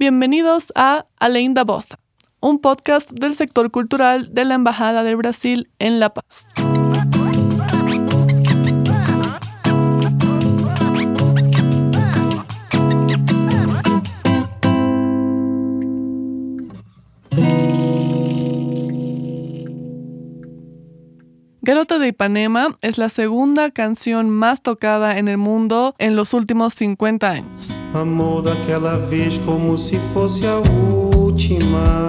Bienvenidos 0.00 0.72
a 0.74 1.04
Além 1.18 1.52
da 1.52 1.62
Bossa, 1.62 1.98
un 2.40 2.58
podcast 2.58 3.10
del 3.10 3.34
sector 3.34 3.70
cultural 3.70 4.32
de 4.32 4.46
la 4.46 4.54
Embajada 4.54 5.02
del 5.02 5.16
Brasil 5.16 5.68
en 5.78 6.00
La 6.00 6.08
Paz. 6.08 6.48
Garota 21.70 22.00
de 22.00 22.08
Ipanema 22.08 22.76
es 22.82 22.98
la 22.98 23.08
segunda 23.08 23.70
canción 23.70 24.28
más 24.28 24.60
tocada 24.60 25.18
en 25.18 25.28
el 25.28 25.38
mundo 25.38 25.94
en 25.98 26.16
los 26.16 26.34
últimos 26.34 26.74
50 26.74 27.30
años. 27.30 27.70
Amor 27.94 28.42
daquela 28.42 28.96
vez 28.96 29.38
como 29.46 29.76
si 29.76 29.96
fosse 30.12 30.48
a 30.48 30.58
última. 30.58 32.08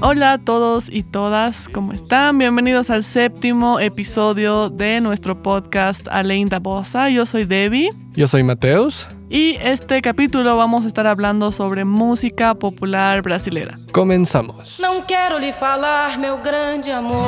Hola 0.00 0.34
a 0.34 0.38
todos 0.38 0.88
y 0.88 1.02
todas, 1.02 1.68
¿cómo 1.68 1.92
están? 1.92 2.38
Bienvenidos 2.38 2.90
al 2.90 3.02
séptimo 3.02 3.80
episodio 3.80 4.70
de 4.70 5.00
nuestro 5.00 5.42
podcast 5.42 6.06
Além 6.12 6.46
da 6.46 6.60
Bossa. 6.60 7.10
Yo 7.10 7.26
soy 7.26 7.42
Debbie. 7.42 7.88
Yo 8.14 8.28
soy 8.28 8.44
Mateus. 8.44 9.04
Y 9.34 9.56
este 9.60 10.00
capítulo 10.00 10.56
vamos 10.56 10.84
a 10.84 10.86
estar 10.86 11.08
hablando 11.08 11.50
sobre 11.50 11.84
música 11.84 12.54
popular 12.54 13.20
brasilera. 13.20 13.74
Comenzamos. 13.92 14.78
Não 14.78 15.02
quero 15.02 15.40
lhe 15.40 15.52
falar, 15.52 16.16
meu 16.20 16.38
grande 16.38 16.92
amor, 16.92 17.26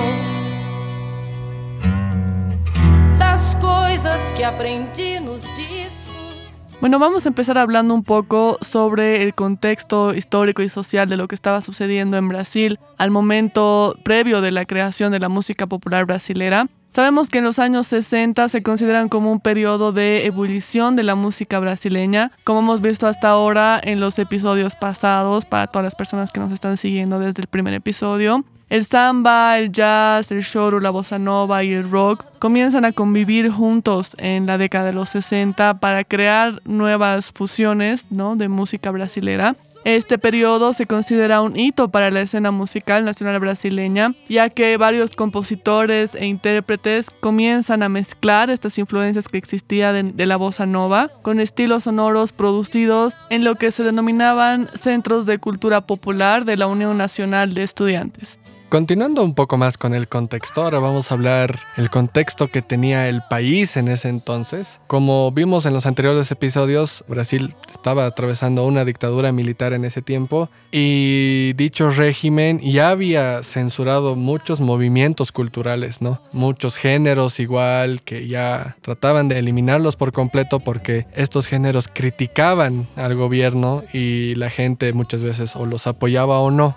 das 3.18 3.56
coisas 3.56 4.32
que 4.36 4.44
aprendi 4.44 5.18
nos 5.18 5.52
discos. 5.56 6.76
Bueno, 6.80 7.00
vamos 7.00 7.26
a 7.26 7.30
empezar 7.30 7.58
hablando 7.58 7.92
un 7.92 8.04
poco 8.04 8.56
sobre 8.60 9.24
el 9.24 9.34
contexto 9.34 10.14
histórico 10.14 10.62
y 10.62 10.68
social 10.68 11.08
de 11.08 11.16
lo 11.16 11.26
que 11.26 11.34
estaba 11.34 11.60
sucediendo 11.60 12.16
en 12.18 12.28
Brasil 12.28 12.78
al 12.98 13.10
momento 13.10 13.96
previo 14.04 14.40
de 14.40 14.52
la 14.52 14.64
creación 14.64 15.10
de 15.10 15.18
la 15.18 15.28
música 15.28 15.66
popular 15.66 16.04
brasilera. 16.04 16.68
Sabemos 16.96 17.28
que 17.28 17.36
en 17.36 17.44
los 17.44 17.58
años 17.58 17.88
60 17.88 18.48
se 18.48 18.62
consideran 18.62 19.10
como 19.10 19.30
un 19.30 19.38
periodo 19.38 19.92
de 19.92 20.24
ebullición 20.24 20.96
de 20.96 21.02
la 21.02 21.14
música 21.14 21.58
brasileña, 21.58 22.32
como 22.42 22.60
hemos 22.60 22.80
visto 22.80 23.06
hasta 23.06 23.28
ahora 23.28 23.78
en 23.84 24.00
los 24.00 24.18
episodios 24.18 24.76
pasados, 24.76 25.44
para 25.44 25.66
todas 25.66 25.84
las 25.84 25.94
personas 25.94 26.32
que 26.32 26.40
nos 26.40 26.52
están 26.52 26.78
siguiendo 26.78 27.18
desde 27.18 27.42
el 27.42 27.48
primer 27.48 27.74
episodio. 27.74 28.46
El 28.70 28.82
samba, 28.86 29.58
el 29.58 29.72
jazz, 29.72 30.32
el 30.32 30.42
choro, 30.42 30.80
la 30.80 30.88
bossa 30.88 31.18
nova 31.18 31.62
y 31.64 31.72
el 31.72 31.90
rock 31.90 32.24
comienzan 32.38 32.86
a 32.86 32.92
convivir 32.92 33.50
juntos 33.50 34.16
en 34.16 34.46
la 34.46 34.56
década 34.56 34.86
de 34.86 34.94
los 34.94 35.10
60 35.10 35.80
para 35.80 36.02
crear 36.02 36.62
nuevas 36.64 37.30
fusiones 37.30 38.06
¿no? 38.08 38.36
de 38.36 38.48
música 38.48 38.90
brasilera. 38.90 39.54
Este 39.86 40.18
periodo 40.18 40.72
se 40.72 40.86
considera 40.86 41.42
un 41.42 41.56
hito 41.56 41.90
para 41.90 42.10
la 42.10 42.20
escena 42.20 42.50
musical 42.50 43.04
nacional 43.04 43.38
brasileña, 43.38 44.14
ya 44.28 44.50
que 44.50 44.76
varios 44.78 45.14
compositores 45.14 46.16
e 46.16 46.26
intérpretes 46.26 47.08
comienzan 47.08 47.84
a 47.84 47.88
mezclar 47.88 48.50
estas 48.50 48.78
influencias 48.78 49.28
que 49.28 49.38
existían 49.38 49.94
de, 49.94 50.12
de, 50.12 50.26
la 50.26 50.38
bossa 50.38 50.66
nova 50.66 51.12
con 51.22 51.38
estilos 51.38 51.84
sonoros 51.84 52.32
producidos 52.32 53.14
en 53.30 53.44
lo 53.44 53.54
que 53.54 53.70
se 53.70 53.84
denominaban 53.84 54.68
centros 54.74 55.24
de 55.24 55.38
cultura 55.38 55.82
popular 55.82 56.44
de 56.44 56.56
la 56.56 56.66
Unión 56.66 56.98
Nacional 56.98 57.54
de 57.54 57.62
Estudiantes. 57.62 58.40
Continuando 58.68 59.22
un 59.22 59.34
poco 59.34 59.56
más 59.56 59.78
con 59.78 59.94
el 59.94 60.08
contexto, 60.08 60.64
ahora 60.64 60.80
vamos 60.80 61.10
a 61.10 61.14
hablar 61.14 61.60
el 61.76 61.88
contexto 61.88 62.48
que 62.48 62.62
tenía 62.62 63.08
el 63.08 63.22
país 63.22 63.76
en 63.76 63.86
ese 63.86 64.08
entonces. 64.08 64.80
Como 64.88 65.30
vimos 65.30 65.66
en 65.66 65.72
los 65.72 65.86
anteriores 65.86 66.32
episodios, 66.32 67.04
Brasil 67.06 67.54
estaba 67.70 68.06
atravesando 68.06 68.66
una 68.66 68.84
dictadura 68.84 69.30
militar 69.30 69.72
en 69.72 69.84
ese 69.84 70.02
tiempo 70.02 70.48
y 70.72 71.52
dicho 71.52 71.90
régimen 71.90 72.60
ya 72.60 72.90
había 72.90 73.44
censurado 73.44 74.16
muchos 74.16 74.60
movimientos 74.60 75.30
culturales, 75.30 76.02
¿no? 76.02 76.20
Muchos 76.32 76.76
géneros 76.76 77.38
igual 77.38 78.02
que 78.02 78.26
ya 78.26 78.74
trataban 78.82 79.28
de 79.28 79.38
eliminarlos 79.38 79.94
por 79.94 80.12
completo 80.12 80.58
porque 80.58 81.06
estos 81.14 81.46
géneros 81.46 81.86
criticaban 81.86 82.88
al 82.96 83.14
gobierno 83.14 83.84
y 83.92 84.34
la 84.34 84.50
gente 84.50 84.92
muchas 84.92 85.22
veces 85.22 85.54
o 85.54 85.66
los 85.66 85.86
apoyaba 85.86 86.40
o 86.40 86.50
no. 86.50 86.76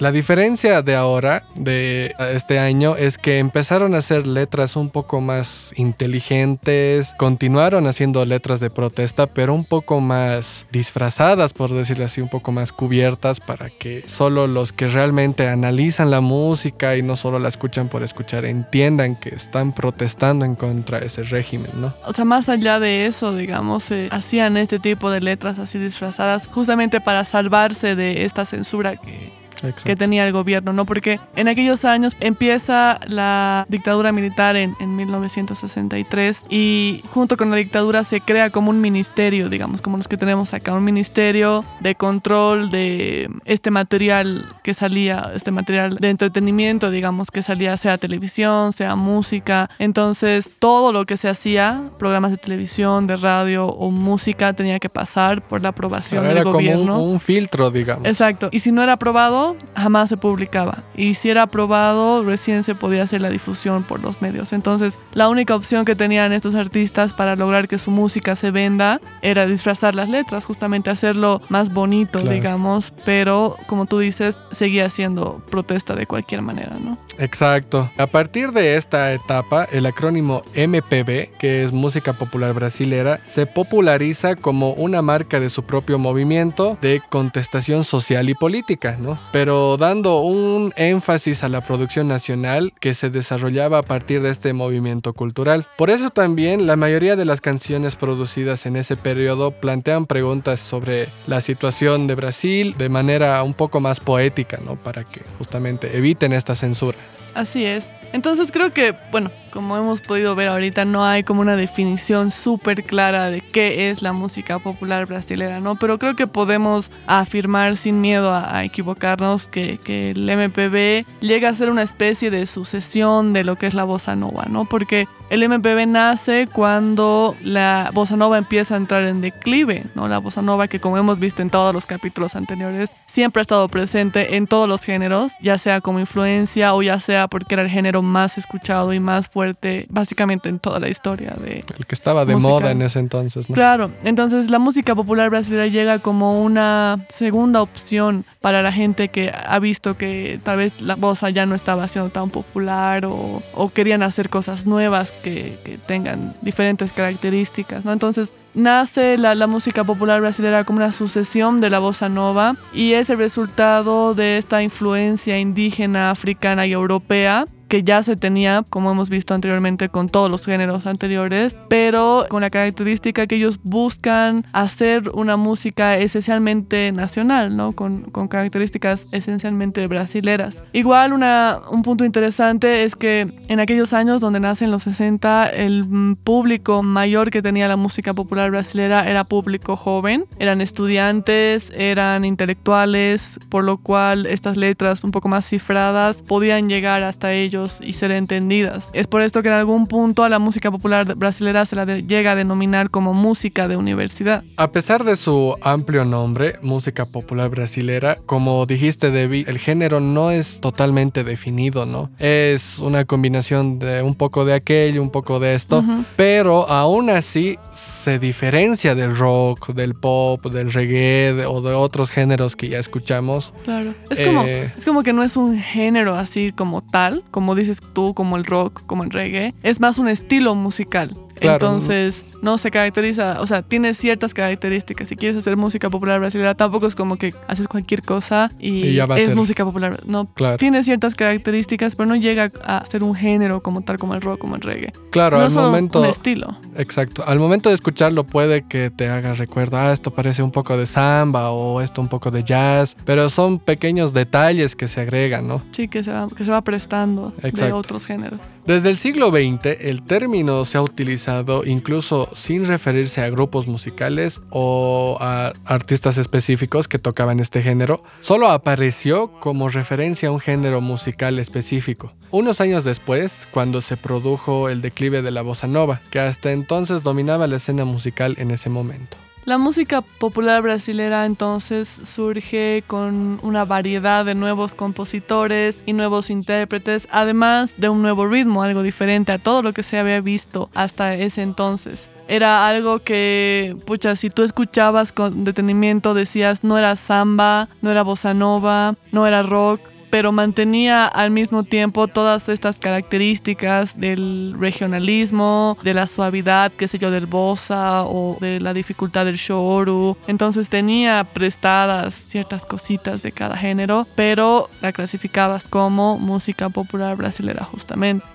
La 0.00 0.12
diferencia 0.12 0.80
de 0.80 0.96
ahora, 0.96 1.44
de 1.56 2.14
este 2.32 2.58
año, 2.58 2.96
es 2.96 3.18
que 3.18 3.38
empezaron 3.38 3.94
a 3.94 3.98
hacer 3.98 4.26
letras 4.26 4.74
un 4.76 4.88
poco 4.88 5.20
más 5.20 5.74
inteligentes, 5.76 7.12
continuaron 7.18 7.86
haciendo 7.86 8.24
letras 8.24 8.60
de 8.60 8.70
protesta, 8.70 9.26
pero 9.26 9.52
un 9.52 9.66
poco 9.66 10.00
más 10.00 10.64
disfrazadas, 10.72 11.52
por 11.52 11.68
decirlo 11.74 12.06
así, 12.06 12.22
un 12.22 12.30
poco 12.30 12.50
más 12.50 12.72
cubiertas 12.72 13.40
para 13.40 13.68
que 13.68 14.02
solo 14.08 14.46
los 14.46 14.72
que 14.72 14.88
realmente 14.88 15.46
analizan 15.46 16.10
la 16.10 16.22
música 16.22 16.96
y 16.96 17.02
no 17.02 17.14
solo 17.14 17.38
la 17.38 17.50
escuchan 17.50 17.90
por 17.90 18.02
escuchar 18.02 18.46
entiendan 18.46 19.16
que 19.16 19.34
están 19.34 19.74
protestando 19.74 20.46
en 20.46 20.54
contra 20.54 21.00
de 21.00 21.08
ese 21.08 21.24
régimen, 21.24 21.72
¿no? 21.74 21.94
O 22.06 22.14
sea, 22.14 22.24
más 22.24 22.48
allá 22.48 22.80
de 22.80 23.04
eso, 23.04 23.36
digamos, 23.36 23.90
eh, 23.90 24.08
hacían 24.10 24.56
este 24.56 24.78
tipo 24.78 25.10
de 25.10 25.20
letras 25.20 25.58
así 25.58 25.78
disfrazadas 25.78 26.48
justamente 26.48 27.02
para 27.02 27.26
salvarse 27.26 27.96
de 27.96 28.24
esta 28.24 28.46
censura 28.46 28.96
que 28.96 29.39
Exacto. 29.62 29.84
que 29.84 29.96
tenía 29.96 30.26
el 30.26 30.32
gobierno, 30.32 30.72
¿no? 30.72 30.84
Porque 30.84 31.20
en 31.36 31.48
aquellos 31.48 31.84
años 31.84 32.16
empieza 32.20 33.00
la 33.06 33.66
dictadura 33.68 34.12
militar 34.12 34.56
en, 34.56 34.74
en, 34.80 34.96
1963 34.96 36.46
y 36.50 37.02
junto 37.12 37.36
con 37.36 37.50
la 37.50 37.56
dictadura 37.56 38.04
se 38.04 38.20
crea 38.20 38.50
como 38.50 38.70
un 38.70 38.80
ministerio, 38.80 39.48
digamos, 39.48 39.82
como 39.82 39.96
los 39.96 40.08
que 40.08 40.16
tenemos 40.16 40.54
acá, 40.54 40.74
un 40.74 40.84
ministerio 40.84 41.64
de 41.80 41.94
control 41.94 42.70
de 42.70 43.30
este 43.44 43.70
material 43.70 44.54
que 44.62 44.74
salía, 44.74 45.30
este 45.34 45.50
material 45.50 45.96
de 45.96 46.10
entretenimiento, 46.10 46.90
digamos, 46.90 47.30
que 47.30 47.42
salía 47.42 47.76
sea 47.76 47.98
televisión, 47.98 48.72
sea 48.72 48.96
música. 48.96 49.70
Entonces, 49.78 50.50
todo 50.58 50.92
lo 50.92 51.06
que 51.06 51.16
se 51.16 51.28
hacía, 51.28 51.82
programas 51.98 52.30
de 52.30 52.36
televisión, 52.36 53.06
de 53.06 53.16
radio 53.16 53.66
o 53.66 53.90
música, 53.90 54.52
tenía 54.52 54.78
que 54.78 54.88
pasar 54.88 55.46
por 55.46 55.62
la 55.62 55.70
aprobación 55.70 56.24
Era 56.24 56.34
del 56.34 56.44
como 56.44 56.54
gobierno. 56.54 57.02
Un, 57.02 57.12
un 57.12 57.20
filtro, 57.20 57.70
digamos. 57.70 58.06
Exacto. 58.06 58.48
Y 58.52 58.60
si 58.60 58.72
no 58.72 58.82
era 58.82 58.94
aprobado, 58.94 59.49
jamás 59.74 60.08
se 60.08 60.16
publicaba. 60.16 60.82
Y 60.96 61.14
si 61.14 61.30
era 61.30 61.42
aprobado, 61.42 62.24
recién 62.24 62.64
se 62.64 62.74
podía 62.74 63.02
hacer 63.02 63.20
la 63.20 63.30
difusión 63.30 63.84
por 63.84 64.00
los 64.00 64.20
medios. 64.22 64.52
Entonces, 64.52 64.98
la 65.12 65.28
única 65.28 65.54
opción 65.54 65.84
que 65.84 65.94
tenían 65.94 66.32
estos 66.32 66.54
artistas 66.54 67.14
para 67.14 67.36
lograr 67.36 67.68
que 67.68 67.78
su 67.78 67.90
música 67.90 68.36
se 68.36 68.50
venda 68.50 69.00
era 69.22 69.46
disfrazar 69.46 69.94
las 69.94 70.08
letras, 70.08 70.44
justamente 70.44 70.90
hacerlo 70.90 71.40
más 71.48 71.72
bonito, 71.72 72.20
claro. 72.20 72.34
digamos. 72.34 72.92
Pero, 73.04 73.56
como 73.66 73.86
tú 73.86 73.98
dices, 73.98 74.38
seguía 74.50 74.90
siendo 74.90 75.42
protesta 75.50 75.94
de 75.94 76.06
cualquier 76.06 76.42
manera, 76.42 76.76
¿no? 76.78 76.98
Exacto. 77.18 77.90
A 77.96 78.06
partir 78.06 78.52
de 78.52 78.76
esta 78.76 79.12
etapa, 79.12 79.64
el 79.64 79.86
acrónimo 79.86 80.42
MPB, 80.54 81.36
que 81.38 81.64
es 81.64 81.72
Música 81.72 82.12
Popular 82.12 82.52
Brasilera, 82.54 83.20
se 83.26 83.46
populariza 83.46 84.36
como 84.36 84.72
una 84.72 85.02
marca 85.02 85.40
de 85.40 85.50
su 85.50 85.64
propio 85.64 85.98
movimiento 85.98 86.78
de 86.80 87.00
contestación 87.08 87.84
social 87.84 88.28
y 88.28 88.34
política, 88.34 88.96
¿no? 88.98 89.18
pero 89.32 89.39
dando 89.46 90.20
un 90.20 90.72
énfasis 90.76 91.42
a 91.44 91.48
la 91.48 91.62
producción 91.62 92.08
nacional 92.08 92.72
que 92.78 92.94
se 92.94 93.10
desarrollaba 93.10 93.78
a 93.78 93.82
partir 93.82 94.22
de 94.22 94.30
este 94.30 94.52
movimiento 94.52 95.12
cultural. 95.12 95.66
Por 95.76 95.90
eso 95.90 96.10
también 96.10 96.66
la 96.66 96.76
mayoría 96.76 97.16
de 97.16 97.24
las 97.24 97.40
canciones 97.40 97.96
producidas 97.96 98.66
en 98.66 98.76
ese 98.76 98.96
periodo 98.96 99.50
plantean 99.52 100.06
preguntas 100.06 100.60
sobre 100.60 101.08
la 101.26 101.40
situación 101.40 102.06
de 102.06 102.14
Brasil 102.14 102.74
de 102.76 102.88
manera 102.88 103.42
un 103.42 103.54
poco 103.54 103.80
más 103.80 104.00
poética, 104.00 104.58
¿no? 104.64 104.76
Para 104.76 105.04
que 105.04 105.22
justamente 105.38 105.96
eviten 105.96 106.32
esta 106.32 106.54
censura. 106.54 106.98
Así 107.34 107.64
es. 107.64 107.92
Entonces 108.12 108.50
creo 108.50 108.72
que, 108.72 108.94
bueno, 109.12 109.30
como 109.50 109.76
hemos 109.76 110.00
podido 110.00 110.34
ver 110.34 110.48
ahorita, 110.48 110.84
no 110.84 111.04
hay 111.04 111.22
como 111.22 111.40
una 111.40 111.56
definición 111.56 112.30
súper 112.30 112.84
clara 112.84 113.30
de 113.30 113.40
qué 113.40 113.90
es 113.90 114.02
la 114.02 114.12
música 114.12 114.58
popular 114.58 115.06
brasileña, 115.06 115.60
¿no? 115.60 115.76
Pero 115.76 115.98
creo 115.98 116.16
que 116.16 116.26
podemos 116.26 116.92
afirmar 117.06 117.76
sin 117.76 118.00
miedo 118.00 118.32
a, 118.32 118.56
a 118.56 118.64
equivocarnos 118.64 119.46
que, 119.48 119.78
que, 119.78 120.10
el 120.10 120.24
MPB 120.24 121.06
llega 121.20 121.48
a 121.48 121.54
ser 121.54 121.70
una 121.70 121.82
especie 121.82 122.30
de 122.30 122.46
sucesión 122.46 123.32
de 123.32 123.44
lo 123.44 123.56
que 123.56 123.66
es 123.66 123.74
la 123.74 123.84
bossa 123.84 124.16
nova, 124.16 124.46
¿no? 124.48 124.64
Porque 124.64 125.06
el 125.30 125.48
MPB 125.48 125.86
nace 125.86 126.48
cuando 126.48 127.36
la 127.42 127.90
bossa 127.94 128.16
nova 128.16 128.36
empieza 128.36 128.74
a 128.74 128.76
entrar 128.76 129.04
en 129.04 129.20
declive, 129.20 129.86
¿no? 129.94 130.08
La 130.08 130.18
bossa 130.18 130.42
nova 130.42 130.68
que 130.68 130.80
como 130.80 130.98
hemos 130.98 131.18
visto 131.18 131.40
en 131.40 131.50
todos 131.50 131.72
los 131.72 131.86
capítulos 131.86 132.36
anteriores, 132.36 132.90
siempre 133.06 133.40
ha 133.40 133.42
estado 133.42 133.68
presente 133.68 134.36
en 134.36 134.46
todos 134.46 134.68
los 134.68 134.82
géneros, 134.82 135.32
ya 135.40 135.56
sea 135.56 135.80
como 135.80 136.00
influencia 136.00 136.74
o 136.74 136.82
ya 136.82 136.98
sea 137.00 137.28
porque 137.28 137.54
era 137.54 137.62
el 137.62 137.70
género 137.70 138.02
más 138.02 138.38
escuchado 138.38 138.92
y 138.92 139.00
más 139.00 139.28
fuerte 139.28 139.86
básicamente 139.88 140.48
en 140.48 140.58
toda 140.58 140.80
la 140.80 140.88
historia 140.88 141.36
de 141.40 141.64
el 141.78 141.86
que 141.86 141.94
estaba 141.94 142.24
de 142.24 142.36
moda 142.36 142.70
en 142.70 142.82
ese 142.82 142.98
entonces 142.98 143.48
¿no? 143.48 143.54
claro 143.54 143.90
entonces 144.02 144.50
la 144.50 144.58
música 144.58 144.94
popular 144.94 145.30
brasileña 145.30 145.66
llega 145.66 145.98
como 145.98 146.42
una 146.42 147.04
segunda 147.08 147.62
opción 147.62 148.24
para 148.40 148.62
la 148.62 148.72
gente 148.72 149.08
que 149.08 149.30
ha 149.32 149.58
visto 149.58 149.96
que 149.96 150.40
tal 150.42 150.58
vez 150.58 150.80
la 150.80 150.96
bossa 150.96 151.30
ya 151.30 151.46
no 151.46 151.54
estaba 151.54 151.86
siendo 151.88 152.10
tan 152.10 152.30
popular 152.30 153.06
o, 153.06 153.42
o 153.54 153.68
querían 153.70 154.02
hacer 154.02 154.28
cosas 154.28 154.66
nuevas 154.66 155.12
que, 155.20 155.78
tengan 155.86 156.34
diferentes 156.42 156.92
características, 156.92 157.84
¿no? 157.84 157.92
Entonces 157.92 158.34
nace 158.54 159.18
la, 159.18 159.34
la, 159.34 159.46
música 159.46 159.84
popular 159.84 160.20
brasileña 160.20 160.64
como 160.64 160.78
una 160.78 160.92
sucesión 160.92 161.58
de 161.58 161.70
la 161.70 161.78
bossa 161.78 162.08
nova 162.08 162.56
y 162.72 162.92
es 162.92 163.10
el 163.10 163.18
resultado 163.18 164.14
de 164.14 164.38
esta 164.38 164.62
influencia 164.62 165.38
indígena, 165.38 166.10
africana 166.10 166.66
y 166.66 166.72
europea 166.72 167.46
que 167.70 167.84
ya 167.84 168.02
se 168.02 168.16
tenía, 168.16 168.64
como 168.68 168.90
hemos 168.90 169.08
visto 169.10 169.32
anteriormente 169.32 169.88
con 169.88 170.08
todos 170.08 170.28
los 170.28 170.44
géneros 170.44 170.86
anteriores, 170.86 171.56
pero 171.68 172.26
con 172.28 172.40
la 172.40 172.50
característica 172.50 173.28
que 173.28 173.36
ellos 173.36 173.60
buscan 173.62 174.44
hacer 174.52 175.08
una 175.14 175.36
música 175.36 175.96
esencialmente 175.96 176.90
nacional, 176.90 177.56
¿no? 177.56 177.72
Con, 177.72 178.02
con 178.10 178.26
características 178.26 179.06
esencialmente 179.12 179.86
brasileras. 179.86 180.64
Igual 180.72 181.12
una, 181.12 181.60
un 181.70 181.82
punto 181.82 182.04
interesante 182.04 182.82
es 182.82 182.96
que 182.96 183.32
en 183.46 183.60
aquellos 183.60 183.92
años 183.92 184.20
donde 184.20 184.40
nacen 184.40 184.72
los 184.72 184.82
60, 184.82 185.48
el 185.50 186.16
público 186.24 186.82
mayor 186.82 187.30
que 187.30 187.40
tenía 187.40 187.68
la 187.68 187.76
música 187.76 188.14
popular 188.14 188.50
brasilera 188.50 189.08
era 189.08 189.22
público 189.22 189.76
joven, 189.76 190.24
eran 190.40 190.60
estudiantes, 190.60 191.72
eran 191.76 192.24
intelectuales, 192.24 193.38
por 193.48 193.62
lo 193.62 193.78
cual 193.78 194.26
estas 194.26 194.56
letras 194.56 195.04
un 195.04 195.12
poco 195.12 195.28
más 195.28 195.46
cifradas 195.48 196.24
podían 196.24 196.68
llegar 196.68 197.04
hasta 197.04 197.32
ellos 197.32 197.59
y 197.80 197.92
ser 197.92 198.10
entendidas. 198.10 198.90
Es 198.92 199.06
por 199.06 199.22
esto 199.22 199.42
que 199.42 199.48
en 199.48 199.54
algún 199.54 199.86
punto 199.86 200.24
a 200.24 200.28
la 200.28 200.38
música 200.38 200.70
popular 200.70 201.14
brasilera 201.14 201.64
se 201.66 201.76
la 201.76 201.86
de, 201.86 202.02
llega 202.02 202.32
a 202.32 202.34
denominar 202.34 202.90
como 202.90 203.14
música 203.14 203.68
de 203.68 203.76
universidad. 203.76 204.44
A 204.56 204.72
pesar 204.72 205.04
de 205.04 205.16
su 205.16 205.56
amplio 205.62 206.04
nombre, 206.04 206.56
música 206.62 207.06
popular 207.06 207.50
brasilera, 207.50 208.16
como 208.26 208.66
dijiste 208.66 209.10
Debbie, 209.10 209.44
el 209.46 209.58
género 209.58 210.00
no 210.00 210.30
es 210.30 210.60
totalmente 210.60 211.24
definido, 211.24 211.86
¿no? 211.86 212.10
Es 212.18 212.78
una 212.78 213.04
combinación 213.04 213.78
de 213.78 214.02
un 214.02 214.14
poco 214.14 214.44
de 214.44 214.54
aquello, 214.54 215.02
un 215.02 215.10
poco 215.10 215.40
de 215.40 215.54
esto, 215.54 215.78
uh 215.78 215.82
-huh. 215.82 216.04
pero 216.16 216.68
aún 216.68 217.10
así 217.10 217.58
se 217.72 218.18
diferencia 218.18 218.94
del 218.94 219.16
rock, 219.16 219.72
del 219.74 219.94
pop, 219.94 220.46
del 220.46 220.72
reggae 220.72 221.34
de, 221.34 221.46
o 221.46 221.60
de 221.60 221.74
otros 221.74 222.10
géneros 222.10 222.56
que 222.56 222.68
ya 222.68 222.78
escuchamos. 222.78 223.52
Claro. 223.64 223.94
Es, 224.10 224.20
eh, 224.20 224.26
como, 224.26 224.44
es 224.44 224.84
como 224.84 225.02
que 225.02 225.12
no 225.12 225.22
es 225.22 225.36
un 225.36 225.58
género 225.58 226.14
así 226.14 226.52
como 226.52 226.82
tal, 226.82 227.24
como 227.30 227.49
dices 227.54 227.80
tú, 227.92 228.14
como 228.14 228.36
el 228.36 228.44
rock, 228.44 228.82
como 228.86 229.04
el 229.04 229.10
reggae. 229.10 229.54
Es 229.62 229.80
más 229.80 229.98
un 229.98 230.08
estilo 230.08 230.54
musical. 230.54 231.10
Claro. 231.40 231.66
Entonces, 231.66 232.26
no 232.42 232.58
se 232.58 232.70
caracteriza, 232.70 233.40
o 233.40 233.46
sea, 233.46 233.62
tiene 233.62 233.94
ciertas 233.94 234.34
características. 234.34 235.08
Si 235.08 235.16
quieres 235.16 235.36
hacer 235.36 235.56
música 235.56 235.90
popular 235.90 236.20
brasileña, 236.20 236.54
tampoco 236.54 236.86
es 236.86 236.94
como 236.94 237.16
que 237.16 237.34
haces 237.48 237.68
cualquier 237.68 238.02
cosa 238.02 238.50
y, 238.58 238.86
y 238.86 239.00
es 239.00 239.08
ser. 239.08 239.36
música 239.36 239.64
popular. 239.64 240.02
No, 240.06 240.26
claro. 240.32 240.56
tiene 240.56 240.82
ciertas 240.82 241.14
características, 241.14 241.96
pero 241.96 242.06
no 242.06 242.16
llega 242.16 242.50
a 242.64 242.84
ser 242.84 243.02
un 243.02 243.14
género 243.14 243.62
como 243.62 243.82
tal, 243.82 243.98
como 243.98 244.14
el 244.14 244.20
rock, 244.20 244.38
como 244.38 244.56
el 244.56 244.62
reggae. 244.62 244.92
Claro, 245.10 245.40
al 245.40 245.50
solo 245.50 245.66
momento. 245.68 246.00
Un 246.00 246.06
estilo. 246.06 246.56
Exacto. 246.76 247.24
Al 247.26 247.38
momento 247.38 247.68
de 247.68 247.74
escucharlo, 247.74 248.24
puede 248.24 248.62
que 248.62 248.90
te 248.90 249.08
haga 249.08 249.34
recuerdo, 249.34 249.78
ah, 249.78 249.92
esto 249.92 250.10
parece 250.10 250.42
un 250.42 250.50
poco 250.50 250.76
de 250.76 250.86
samba 250.86 251.50
o 251.50 251.80
esto 251.80 252.00
un 252.00 252.08
poco 252.08 252.30
de 252.30 252.44
jazz, 252.44 252.96
pero 253.04 253.28
son 253.28 253.58
pequeños 253.58 254.12
detalles 254.12 254.76
que 254.76 254.88
se 254.88 255.00
agregan, 255.00 255.46
¿no? 255.46 255.62
Sí, 255.72 255.88
que 255.88 256.02
se 256.04 256.12
va, 256.12 256.28
que 256.28 256.44
se 256.44 256.50
va 256.50 256.60
prestando 256.62 257.32
Exacto. 257.38 257.64
de 257.64 257.72
otros 257.72 258.06
géneros. 258.06 258.40
Desde 258.66 258.90
el 258.90 258.96
siglo 258.96 259.30
XX, 259.30 259.80
el 259.80 260.02
término 260.02 260.64
se 260.64 260.78
ha 260.78 260.82
utilizado 260.82 261.29
incluso 261.66 262.28
sin 262.34 262.66
referirse 262.66 263.22
a 263.22 263.30
grupos 263.30 263.66
musicales 263.66 264.40
o 264.50 265.16
a 265.20 265.52
artistas 265.64 266.18
específicos 266.18 266.88
que 266.88 266.98
tocaban 266.98 267.40
este 267.40 267.62
género, 267.62 268.02
solo 268.20 268.50
apareció 268.50 269.32
como 269.40 269.68
referencia 269.68 270.28
a 270.28 270.32
un 270.32 270.40
género 270.40 270.80
musical 270.80 271.38
específico. 271.38 272.12
Unos 272.30 272.60
años 272.60 272.84
después, 272.84 273.48
cuando 273.50 273.80
se 273.80 273.96
produjo 273.96 274.68
el 274.68 274.82
declive 274.82 275.22
de 275.22 275.30
la 275.30 275.42
bossa 275.42 275.66
nova, 275.66 276.00
que 276.10 276.20
hasta 276.20 276.52
entonces 276.52 277.02
dominaba 277.02 277.46
la 277.46 277.56
escena 277.56 277.84
musical 277.84 278.36
en 278.38 278.52
ese 278.52 278.70
momento. 278.70 279.16
La 279.46 279.56
música 279.56 280.02
popular 280.02 280.60
brasilera 280.60 281.24
entonces 281.24 281.88
surge 281.88 282.84
con 282.86 283.40
una 283.42 283.64
variedad 283.64 284.24
de 284.24 284.34
nuevos 284.34 284.74
compositores 284.74 285.80
y 285.86 285.94
nuevos 285.94 286.28
intérpretes, 286.28 287.08
además 287.10 287.74
de 287.78 287.88
un 287.88 288.02
nuevo 288.02 288.26
ritmo, 288.26 288.62
algo 288.62 288.82
diferente 288.82 289.32
a 289.32 289.38
todo 289.38 289.62
lo 289.62 289.72
que 289.72 289.82
se 289.82 289.98
había 289.98 290.20
visto 290.20 290.68
hasta 290.74 291.14
ese 291.14 291.40
entonces. 291.40 292.10
Era 292.28 292.66
algo 292.66 292.98
que, 292.98 293.76
pucha, 293.86 294.14
si 294.14 294.28
tú 294.28 294.42
escuchabas 294.42 295.10
con 295.10 295.42
detenimiento 295.42 296.12
decías 296.12 296.62
no 296.62 296.76
era 296.76 296.94
samba, 296.94 297.70
no 297.80 297.90
era 297.90 298.02
bossa 298.02 298.34
nova, 298.34 298.94
no 299.10 299.26
era 299.26 299.42
rock, 299.42 299.80
pero 300.10 300.32
mantenía 300.32 301.06
al 301.06 301.30
mismo 301.30 301.62
tiempo 301.62 302.08
todas 302.08 302.48
estas 302.48 302.78
características 302.78 303.98
del 303.98 304.54
regionalismo, 304.58 305.78
de 305.82 305.94
la 305.94 306.06
suavidad, 306.06 306.72
qué 306.72 306.88
sé 306.88 306.98
yo, 306.98 307.10
del 307.10 307.26
bossa 307.26 308.04
o 308.04 308.36
de 308.40 308.60
la 308.60 308.74
dificultad 308.74 309.24
del 309.24 309.36
shoru. 309.36 310.16
Entonces 310.26 310.68
tenía 310.68 311.24
prestadas 311.24 312.14
ciertas 312.14 312.66
cositas 312.66 313.22
de 313.22 313.32
cada 313.32 313.56
género, 313.56 314.06
pero 314.14 314.68
la 314.80 314.92
clasificabas 314.92 315.68
como 315.68 316.18
música 316.18 316.68
popular 316.68 317.16
brasilera 317.16 317.64
justamente 317.64 318.26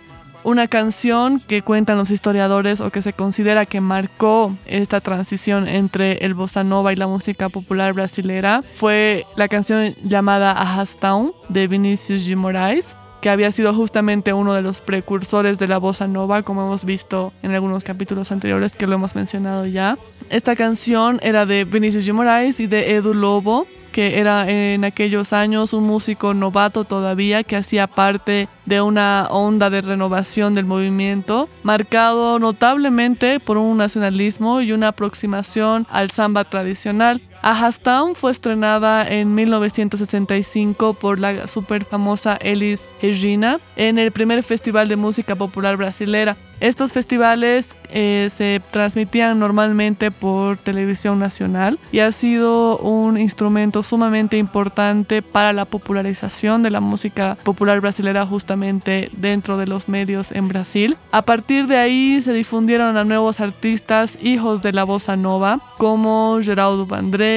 una 0.46 0.68
canción 0.68 1.40
que 1.40 1.64
cuentan 1.64 1.98
los 1.98 2.12
historiadores 2.12 2.80
o 2.80 2.92
que 2.92 3.02
se 3.02 3.14
considera 3.14 3.66
que 3.66 3.82
marcó 3.82 4.56
esta 4.68 5.02
transición 5.02 5.68
entre 5.68 6.24
el 6.24 6.36
bossa 6.36 6.64
nova 6.64 6.94
y 6.94 6.96
la 6.96 7.08
música 7.08 7.50
popular 7.50 7.94
brasilera 7.94 8.64
fue 8.76 9.26
la 9.36 9.48
canción 9.48 9.96
llamada 10.04 10.52
Arrastão 10.52 11.34
de 11.50 11.68
Vinicius 11.68 12.28
de 12.28 12.36
Moraes 12.36 12.96
que 13.22 13.32
había 13.32 13.52
sido 13.52 13.74
justamente 13.74 14.34
uno 14.34 14.54
de 14.54 14.62
los 14.62 14.82
precursores 14.82 15.58
de 15.58 15.68
la 15.68 15.80
bossa 15.80 16.08
nova, 16.08 16.44
como 16.44 16.64
hemos 16.64 16.86
visto 16.86 17.34
en 17.42 17.52
algunos 17.52 17.84
capítulos 17.84 18.32
anteriores 18.32 18.74
que 18.74 18.86
lo 18.86 18.94
hemos 18.94 19.16
mencionado 19.16 19.66
ya. 19.66 19.98
Esta 20.30 20.56
canción 20.56 21.20
era 21.24 21.48
de 21.48 21.66
Vinicius 21.66 22.06
de 22.06 22.14
Moraes 22.14 22.60
y 22.60 22.68
de 22.68 22.94
Edu 22.94 23.16
Lobo, 23.16 23.66
que 23.96 24.20
era 24.20 24.50
en 24.50 24.84
aquellos 24.84 25.32
años 25.32 25.72
un 25.72 25.86
músico 25.86 26.34
novato 26.34 26.84
todavía 26.84 27.44
que 27.44 27.56
hacía 27.56 27.88
parte 27.88 28.50
de 28.66 28.82
una 28.82 29.30
onda 29.32 29.70
de 29.70 29.80
renovación 29.80 30.54
del 30.54 30.66
movimiento, 30.66 31.48
marcado 31.64 32.38
notablemente 32.38 33.40
por 33.40 33.58
un 33.58 33.78
nacionalismo 33.78 34.60
y 34.60 34.74
una 34.74 34.90
aproximación 34.90 35.88
al 35.90 36.12
samba 36.12 36.44
tradicional. 36.44 37.22
Ahastown 37.46 38.16
fue 38.16 38.32
estrenada 38.32 39.08
en 39.08 39.36
1965 39.36 40.96
por 40.96 41.20
la 41.20 41.48
super 41.48 41.86
famosa 41.86 42.38
Elis 42.38 42.90
Regina 43.00 43.60
en 43.76 44.00
el 44.00 44.12
primer 44.12 44.42
Festival 44.42 44.88
de 44.88 44.96
Música 44.96 45.36
Popular 45.36 45.78
Brasilera. 45.78 46.38
Estos 46.60 46.94
festivales 46.94 47.76
eh, 47.90 48.30
se 48.34 48.62
transmitían 48.72 49.38
normalmente 49.40 50.10
por 50.10 50.58
televisión 50.58 51.20
nacional 51.20 51.78
y 51.92 52.00
ha 52.00 52.12
sido 52.12 52.78
un 52.78 53.18
instrumento 53.18 53.84
sumamente 53.84 54.38
importante 54.38 55.22
para 55.22 55.54
la 55.54 55.66
popularización 55.66 56.64
de 56.64 56.72
la 56.72 56.80
música 56.80 57.38
popular 57.44 57.82
brasilera 57.82 58.26
justamente 58.26 59.10
dentro 59.14 59.58
de 59.58 59.68
los 59.68 59.90
medios 59.90 60.32
en 60.32 60.48
Brasil. 60.48 60.98
A 61.12 61.24
partir 61.24 61.68
de 61.68 61.78
ahí 61.78 62.22
se 62.22 62.34
difundieron 62.34 62.96
a 62.96 63.04
nuevos 63.04 63.40
artistas 63.42 64.18
hijos 64.22 64.62
de 64.62 64.74
la 64.74 64.86
bossa 64.86 65.18
nova 65.18 65.60
como 65.78 66.40
Geraldo 66.42 66.86
Vandré, 66.86 67.35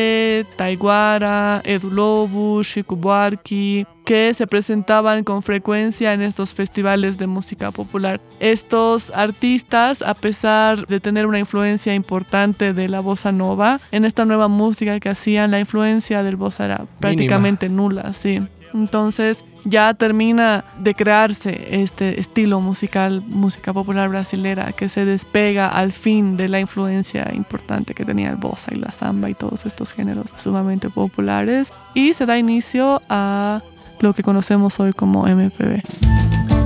Taiguara, 0.57 1.63
Edu 1.65 1.91
Lobo, 1.91 2.63
Chico 2.63 2.97
Buarque, 2.97 3.87
que 4.05 4.33
se 4.33 4.47
presentaban 4.47 5.23
con 5.23 5.43
frecuencia 5.43 6.15
en 6.15 6.23
estos 6.23 6.55
festivales 6.55 7.19
de 7.19 7.27
música 7.27 7.71
popular. 7.71 8.21
Estos 8.41 9.11
artistas, 9.11 10.01
a 10.01 10.15
pesar 10.15 10.87
de 10.87 10.99
tener 10.99 11.27
una 11.27 11.39
influencia 11.39 11.95
importante 11.95 12.73
de 12.73 12.89
la 12.89 13.01
bossa 13.01 13.33
nova, 13.33 13.81
en 13.93 14.05
esta 14.05 14.25
nueva 14.25 14.49
música 14.49 14.99
que 14.99 15.11
hacían, 15.11 15.51
la 15.51 15.61
influencia 15.61 16.23
del 16.23 16.37
bossa 16.37 16.65
era 16.65 16.87
prácticamente 17.01 17.69
Mínima. 17.69 17.83
nula, 17.83 18.13
sí. 18.15 18.41
Entonces 18.75 19.45
ya 19.65 19.93
termina 19.95 20.65
de 20.79 20.95
crearse 20.95 21.83
este 21.83 22.21
estilo 22.21 22.61
musical, 22.61 23.23
música 23.27 23.73
popular 23.73 24.09
brasilera, 24.09 24.73
que 24.73 24.89
se 24.89 25.05
despega 25.05 25.69
al 25.69 25.93
fin 25.93 26.37
de 26.37 26.49
la 26.49 26.61
influencia 26.61 27.31
importante 27.35 27.95
que 27.95 28.05
tenía 28.05 28.31
el 28.31 28.37
bossa 28.37 28.73
y 28.75 28.79
la 28.79 28.93
samba 28.93 29.31
y 29.31 29.35
todos 29.35 29.67
estos 29.67 29.93
géneros 29.93 30.33
sumamente 30.37 30.91
populares 30.91 31.73
y 31.95 32.15
se 32.15 32.27
da 32.27 32.39
inicio 32.39 33.03
a 33.09 33.63
lo 34.01 34.15
que 34.15 34.23
conocemos 34.23 34.79
hoy 34.81 34.93
como 34.93 35.27
MPB. 35.27 36.58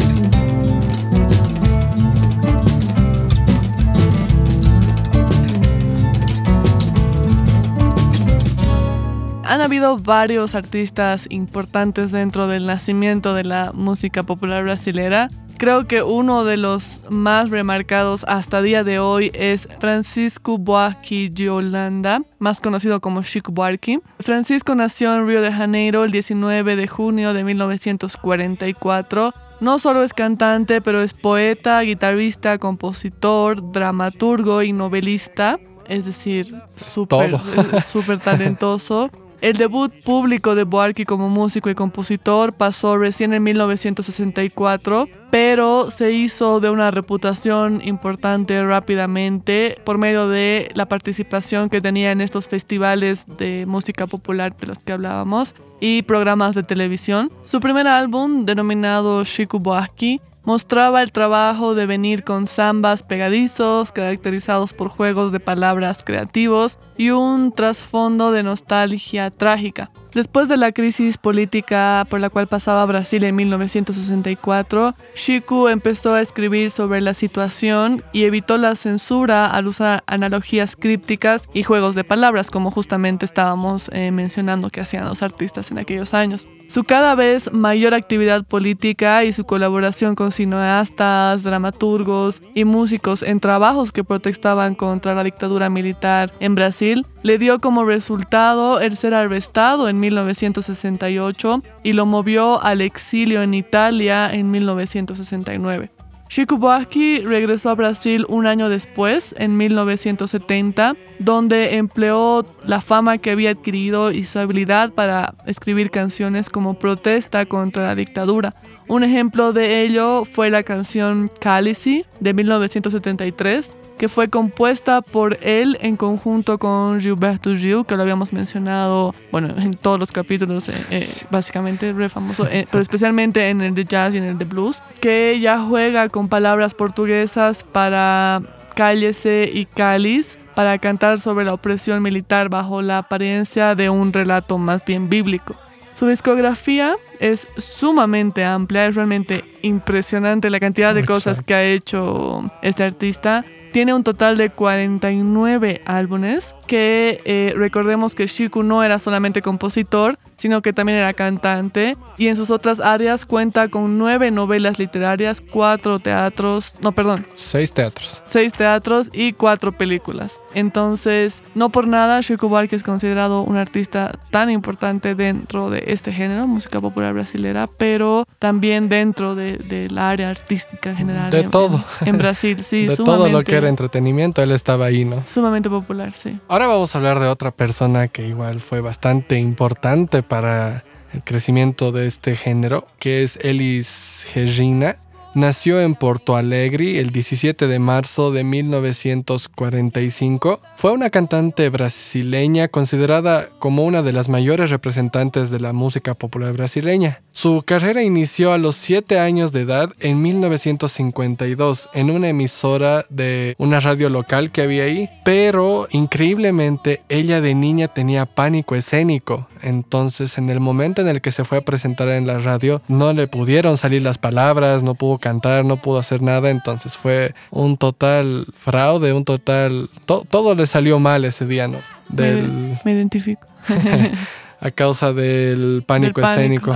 Han 9.52 9.61
habido 9.61 9.99
varios 9.99 10.54
artistas 10.54 11.26
importantes 11.28 12.11
dentro 12.11 12.47
del 12.47 12.64
nacimiento 12.64 13.35
de 13.35 13.44
la 13.44 13.73
música 13.75 14.23
popular 14.23 14.62
brasilera. 14.62 15.28
Creo 15.59 15.87
que 15.87 16.02
uno 16.02 16.44
de 16.44 16.56
los 16.56 17.02
más 17.11 17.50
remarcados 17.50 18.25
hasta 18.26 18.62
día 18.62 18.82
de 18.82 18.99
hoy 18.99 19.30
es 19.35 19.68
Francisco 19.78 20.56
Buarque 20.56 21.28
de 21.28 21.50
Holanda, 21.50 22.23
más 22.38 22.62
conocido 22.62 23.02
como 23.02 23.23
Chico 23.23 23.52
Buarque. 23.52 24.00
Francisco 24.21 24.75
nació 24.75 25.14
en 25.14 25.26
Río 25.26 25.42
de 25.42 25.52
Janeiro 25.52 26.04
el 26.04 26.12
19 26.12 26.75
de 26.75 26.88
junio 26.88 27.35
de 27.35 27.44
1944 27.44 29.35
No 29.61 29.78
solo 29.78 30.02
es 30.02 30.14
cantante, 30.14 30.80
pero 30.80 31.02
es 31.02 31.12
poeta, 31.12 31.78
guitarrista, 31.82 32.56
compositor, 32.56 33.71
dramaturgo 33.71 34.62
y 34.62 34.73
novelista. 34.73 35.61
Es 35.88 36.06
decir, 36.06 36.54
súper 36.76 37.37
súper 37.82 38.18
talentoso. 38.18 39.11
El 39.42 39.54
debut 39.54 39.92
público 40.04 40.54
de 40.54 40.62
Buarque 40.62 41.04
como 41.04 41.28
músico 41.28 41.68
y 41.68 41.75
compositor 41.75 42.52
pasó 42.52 42.96
recién 42.96 43.32
en 43.32 43.42
1964, 43.42 45.08
pero 45.32 45.90
se 45.90 46.12
hizo 46.12 46.61
de 46.61 46.70
una 46.70 46.92
reputación 46.92 47.80
importante 47.84 48.64
rápidamente 48.64 49.80
por 49.84 49.99
medio 49.99 50.28
de 50.28 50.70
la 50.75 50.87
participación 50.87 51.70
que 51.70 51.80
tenía 51.80 52.12
en 52.12 52.20
estos 52.20 52.46
festivales 52.46 53.26
de 53.37 53.66
música 53.66 54.06
popular 54.06 54.56
de 54.56 54.68
los 54.68 54.78
que 54.78 54.92
hablábamos 54.92 55.56
y 55.80 56.02
programas 56.02 56.54
de 56.54 56.62
televisión. 56.62 57.28
Su 57.42 57.58
primer 57.58 57.88
álbum, 57.88 58.44
denominado 58.44 59.25
Shiku 59.25 59.58
Buarque, 59.58 60.20
mostraba 60.44 61.02
el 61.02 61.12
trabajo 61.12 61.75
de 61.75 61.87
venir 61.87 62.25
con 62.25 62.46
zambas 62.46 63.02
pegadizos, 63.02 63.92
caracterizados 63.92 64.72
por 64.72 64.88
juegos 64.88 65.32
de 65.32 65.40
palabras 65.40 66.02
creativos 66.04 66.78
y 66.96 67.11
un 67.11 67.52
trasfondo 67.52 68.32
de 68.32 68.42
nostalgia 68.42 69.30
trágica. 69.30 69.90
Después 70.14 70.49
de 70.49 70.58
la 70.58 70.72
crisis 70.72 71.16
política 71.16 72.06
por 72.11 72.20
la 72.20 72.28
cual 72.28 72.46
pasaba 72.46 72.84
Brasil 72.84 73.25
en 73.25 73.34
1964, 73.34 74.94
Chico 75.14 75.70
empezó 75.70 76.14
a 76.14 76.20
escribir 76.20 76.70
sobre 76.70 77.00
la 77.00 77.14
situación 77.14 78.04
y 78.12 78.25
evitó 78.25 78.58
la 78.58 78.75
censura 78.75 79.46
al 79.46 79.66
usar 79.68 80.04
analogías 80.06 80.76
crípticas 80.76 81.49
y 81.54 81.62
juegos 81.62 81.94
de 81.94 82.04
palabras, 82.04 82.50
como 82.50 82.70
justamente 82.70 83.25
estábamos 83.25 83.90
eh, 83.92 84.11
mencionando 84.11 84.68
que 84.68 84.82
hacían 84.82 85.08
los 85.08 85.22
artistas 85.22 85.70
en 85.70 85.78
aquellos 85.78 86.12
años. 86.12 86.46
Su 86.72 86.84
cada 86.84 87.14
vez 87.14 87.52
mayor 87.52 87.92
actividad 87.92 88.46
política 88.46 89.24
y 89.24 89.34
su 89.34 89.44
colaboración 89.44 90.14
con 90.14 90.32
cineastas, 90.32 91.42
dramaturgos 91.42 92.40
y 92.54 92.64
músicos 92.64 93.22
en 93.22 93.40
trabajos 93.40 93.92
que 93.92 94.04
protestaban 94.04 94.74
contra 94.74 95.14
la 95.14 95.22
dictadura 95.22 95.68
militar 95.68 96.32
en 96.40 96.54
Brasil 96.54 97.04
le 97.22 97.36
dio 97.36 97.58
como 97.58 97.84
resultado 97.84 98.80
el 98.80 98.96
ser 98.96 99.12
arrestado 99.12 99.86
en 99.90 100.00
1968 100.00 101.62
y 101.82 101.92
lo 101.92 102.06
movió 102.06 102.62
al 102.62 102.80
exilio 102.80 103.42
en 103.42 103.52
Italia 103.52 104.32
en 104.32 104.50
1969. 104.50 105.90
Chico 106.32 106.56
Buarque 106.56 107.20
regresó 107.22 107.68
a 107.68 107.74
Brasil 107.74 108.24
un 108.26 108.46
año 108.46 108.70
después, 108.70 109.34
en 109.36 109.54
1970, 109.54 110.96
donde 111.18 111.76
empleó 111.76 112.46
la 112.64 112.80
fama 112.80 113.18
que 113.18 113.32
había 113.32 113.50
adquirido 113.50 114.12
y 114.12 114.24
su 114.24 114.38
habilidad 114.38 114.94
para 114.94 115.34
escribir 115.44 115.90
canciones 115.90 116.48
como 116.48 116.78
protesta 116.78 117.44
contra 117.44 117.82
la 117.82 117.94
dictadura. 117.94 118.54
Un 118.88 119.04
ejemplo 119.04 119.52
de 119.52 119.82
ello 119.82 120.24
fue 120.24 120.48
la 120.48 120.62
canción 120.62 121.28
Cálice 121.38 122.06
de 122.20 122.32
1973, 122.32 123.70
que 124.02 124.09
fue 124.09 124.26
compuesta 124.26 125.00
por 125.00 125.38
él 125.42 125.78
en 125.80 125.97
conjunto 125.97 126.59
con 126.59 127.00
Gilberto 127.00 127.54
Gil, 127.54 127.85
que 127.87 127.94
lo 127.94 128.02
habíamos 128.02 128.32
mencionado, 128.32 129.14
bueno, 129.30 129.54
en 129.56 129.75
todos 129.75 130.00
los 130.00 130.11
capítulos, 130.11 130.68
eh, 130.71 130.75
eh, 130.90 131.06
básicamente, 131.30 131.92
re 131.92 132.09
famoso, 132.09 132.49
eh, 132.50 132.66
pero 132.73 132.82
especialmente 132.82 133.49
en 133.49 133.61
el 133.61 133.76
de 133.76 133.85
jazz 133.85 134.16
y 134.16 134.18
en 134.18 134.25
el 134.25 134.38
de 134.38 134.44
blues, 134.44 134.78
que 135.00 135.38
ya 135.38 135.61
juega 135.61 136.09
con 136.09 136.28
palabras 136.28 136.75
portuguesas 136.75 137.62
para 137.62 138.42
cállese 138.75 139.49
y 139.54 139.66
cáliz, 139.66 140.37
para 140.56 140.76
cantar 140.78 141.21
sobre 141.21 141.44
la 141.44 141.54
opresión 141.54 142.02
militar 142.02 142.49
bajo 142.49 142.82
la 142.82 142.99
apariencia 142.99 143.76
de 143.76 143.88
un 143.88 144.12
relato 144.12 144.59
más 144.59 144.85
bien 144.85 145.09
bíblico. 145.09 145.54
Su 145.92 146.09
discografía 146.09 146.97
es 147.21 147.47
sumamente 147.56 148.44
amplia, 148.44 148.87
es 148.87 148.97
realmente 148.97 149.44
impresionante 149.62 150.50
la 150.50 150.59
cantidad 150.59 150.92
de 150.92 151.04
cosas 151.04 151.40
que 151.40 151.54
ha 151.54 151.62
hecho 151.62 152.42
este 152.62 152.82
artista. 152.82 153.44
Tiene 153.72 153.94
un 153.94 154.04
total 154.04 154.36
de 154.36 154.50
49 154.50 155.80
álbumes 155.86 156.54
que 156.66 157.22
eh, 157.24 157.54
recordemos 157.56 158.14
que 158.14 158.26
Shiku 158.26 158.62
no 158.62 158.82
era 158.82 158.98
solamente 158.98 159.40
compositor, 159.40 160.18
sino 160.42 160.61
que 160.61 160.72
también 160.72 160.99
era 160.99 161.14
cantante 161.14 161.96
y 162.18 162.26
en 162.26 162.34
sus 162.34 162.50
otras 162.50 162.80
áreas 162.80 163.26
cuenta 163.26 163.68
con 163.68 163.96
nueve 163.96 164.32
novelas 164.32 164.76
literarias, 164.76 165.40
cuatro 165.40 166.00
teatros, 166.00 166.75
no, 166.80 166.90
perdón. 166.90 167.25
Seis 167.37 167.70
teatros. 167.72 168.25
Seis 168.26 168.52
teatros 168.52 169.08
y 169.12 169.34
cuatro 169.34 169.70
películas. 169.70 170.40
Entonces, 170.52 171.44
no 171.54 171.70
por 171.70 171.87
nada, 171.87 172.20
Chico 172.25 172.49
Buarque 172.49 172.75
es 172.75 172.82
considerado 172.82 173.42
un 173.42 173.56
artista 173.56 174.11
tan 174.30 174.50
importante 174.50 175.14
dentro 175.14 175.70
de 175.70 175.84
este 175.87 176.12
género, 176.12 176.49
música 176.49 176.80
popular 176.80 177.14
brasilera, 177.14 177.68
pero 177.78 178.25
también 178.40 178.88
dentro 178.88 179.37
de, 179.37 179.87
la 179.90 180.11
área 180.11 180.28
artística 180.28 180.90
en 180.90 180.96
general. 180.96 181.30
De 181.30 181.44
todo. 181.44 181.82
En, 182.04 182.18
Brasil, 182.18 182.62
sí. 182.64 182.87
de 182.88 182.96
todo 182.96 183.28
lo 183.28 183.44
que 183.44 183.54
era 183.54 183.68
entretenimiento, 183.68 184.42
él 184.42 184.50
estaba 184.50 184.87
ahí, 184.87 185.04
¿no? 185.04 185.25
Sumamente 185.25 185.70
popular, 185.70 186.12
sí. 186.12 186.37
Ahora 186.49 186.66
vamos 186.66 186.94
a 186.94 186.99
hablar 186.99 187.20
de 187.20 187.28
otra 187.28 187.52
persona 187.52 188.08
que 188.08 188.26
igual 188.26 188.58
fue 188.58 188.80
bastante 188.80 189.38
importante 189.38 190.25
para 190.32 190.82
el 191.12 191.22
crecimiento 191.22 191.92
de 191.92 192.06
este 192.06 192.36
género, 192.36 192.86
que 192.98 193.22
es 193.22 193.36
Elis 193.42 194.26
Regina. 194.34 194.96
Nació 195.34 195.80
en 195.80 195.94
Porto 195.94 196.36
Alegre 196.36 197.00
el 197.00 197.08
17 197.08 197.66
de 197.66 197.78
marzo 197.78 198.32
de 198.32 198.44
1945. 198.44 200.60
Fue 200.76 200.92
una 200.92 201.08
cantante 201.08 201.70
brasileña 201.70 202.68
considerada 202.68 203.48
como 203.58 203.86
una 203.86 204.02
de 204.02 204.12
las 204.12 204.28
mayores 204.28 204.68
representantes 204.68 205.50
de 205.50 205.58
la 205.58 205.72
música 205.72 206.12
popular 206.12 206.52
brasileña. 206.52 207.22
Su 207.32 207.62
carrera 207.64 208.02
inició 208.02 208.52
a 208.52 208.58
los 208.58 208.76
7 208.76 209.18
años 209.18 209.52
de 209.52 209.62
edad 209.62 209.90
en 210.00 210.20
1952 210.20 211.88
en 211.94 212.10
una 212.10 212.28
emisora 212.28 213.06
de 213.08 213.54
una 213.56 213.80
radio 213.80 214.10
local 214.10 214.50
que 214.50 214.60
había 214.60 214.84
ahí, 214.84 215.08
pero 215.24 215.88
increíblemente 215.92 217.00
ella 217.08 217.40
de 217.40 217.54
niña 217.54 217.88
tenía 217.88 218.26
pánico 218.26 218.74
escénico. 218.74 219.48
Entonces 219.62 220.36
en 220.36 220.50
el 220.50 220.60
momento 220.60 221.00
en 221.00 221.08
el 221.08 221.22
que 221.22 221.32
se 221.32 221.44
fue 221.44 221.58
a 221.58 221.64
presentar 221.64 222.10
en 222.10 222.26
la 222.26 222.36
radio 222.36 222.82
no 222.88 223.14
le 223.14 223.28
pudieron 223.28 223.78
salir 223.78 224.02
las 224.02 224.18
palabras, 224.18 224.82
no 224.82 224.94
pudo 224.94 225.21
cantar, 225.22 225.64
no 225.64 225.78
pudo 225.78 225.98
hacer 225.98 226.20
nada, 226.20 226.50
entonces 226.50 226.98
fue 226.98 227.34
un 227.50 227.78
total 227.78 228.46
fraude, 228.54 229.14
un 229.14 229.24
total... 229.24 229.88
todo 230.04 230.54
le 230.54 230.66
salió 230.66 230.98
mal 230.98 231.24
ese 231.24 231.46
día, 231.46 231.68
¿no? 231.68 231.78
Del... 232.10 232.78
Me, 232.84 232.92
identifico. 232.92 233.46
a 234.60 234.70
causa 234.70 235.12
del 235.14 235.82
pánico, 235.86 236.20
escénico. 236.20 236.74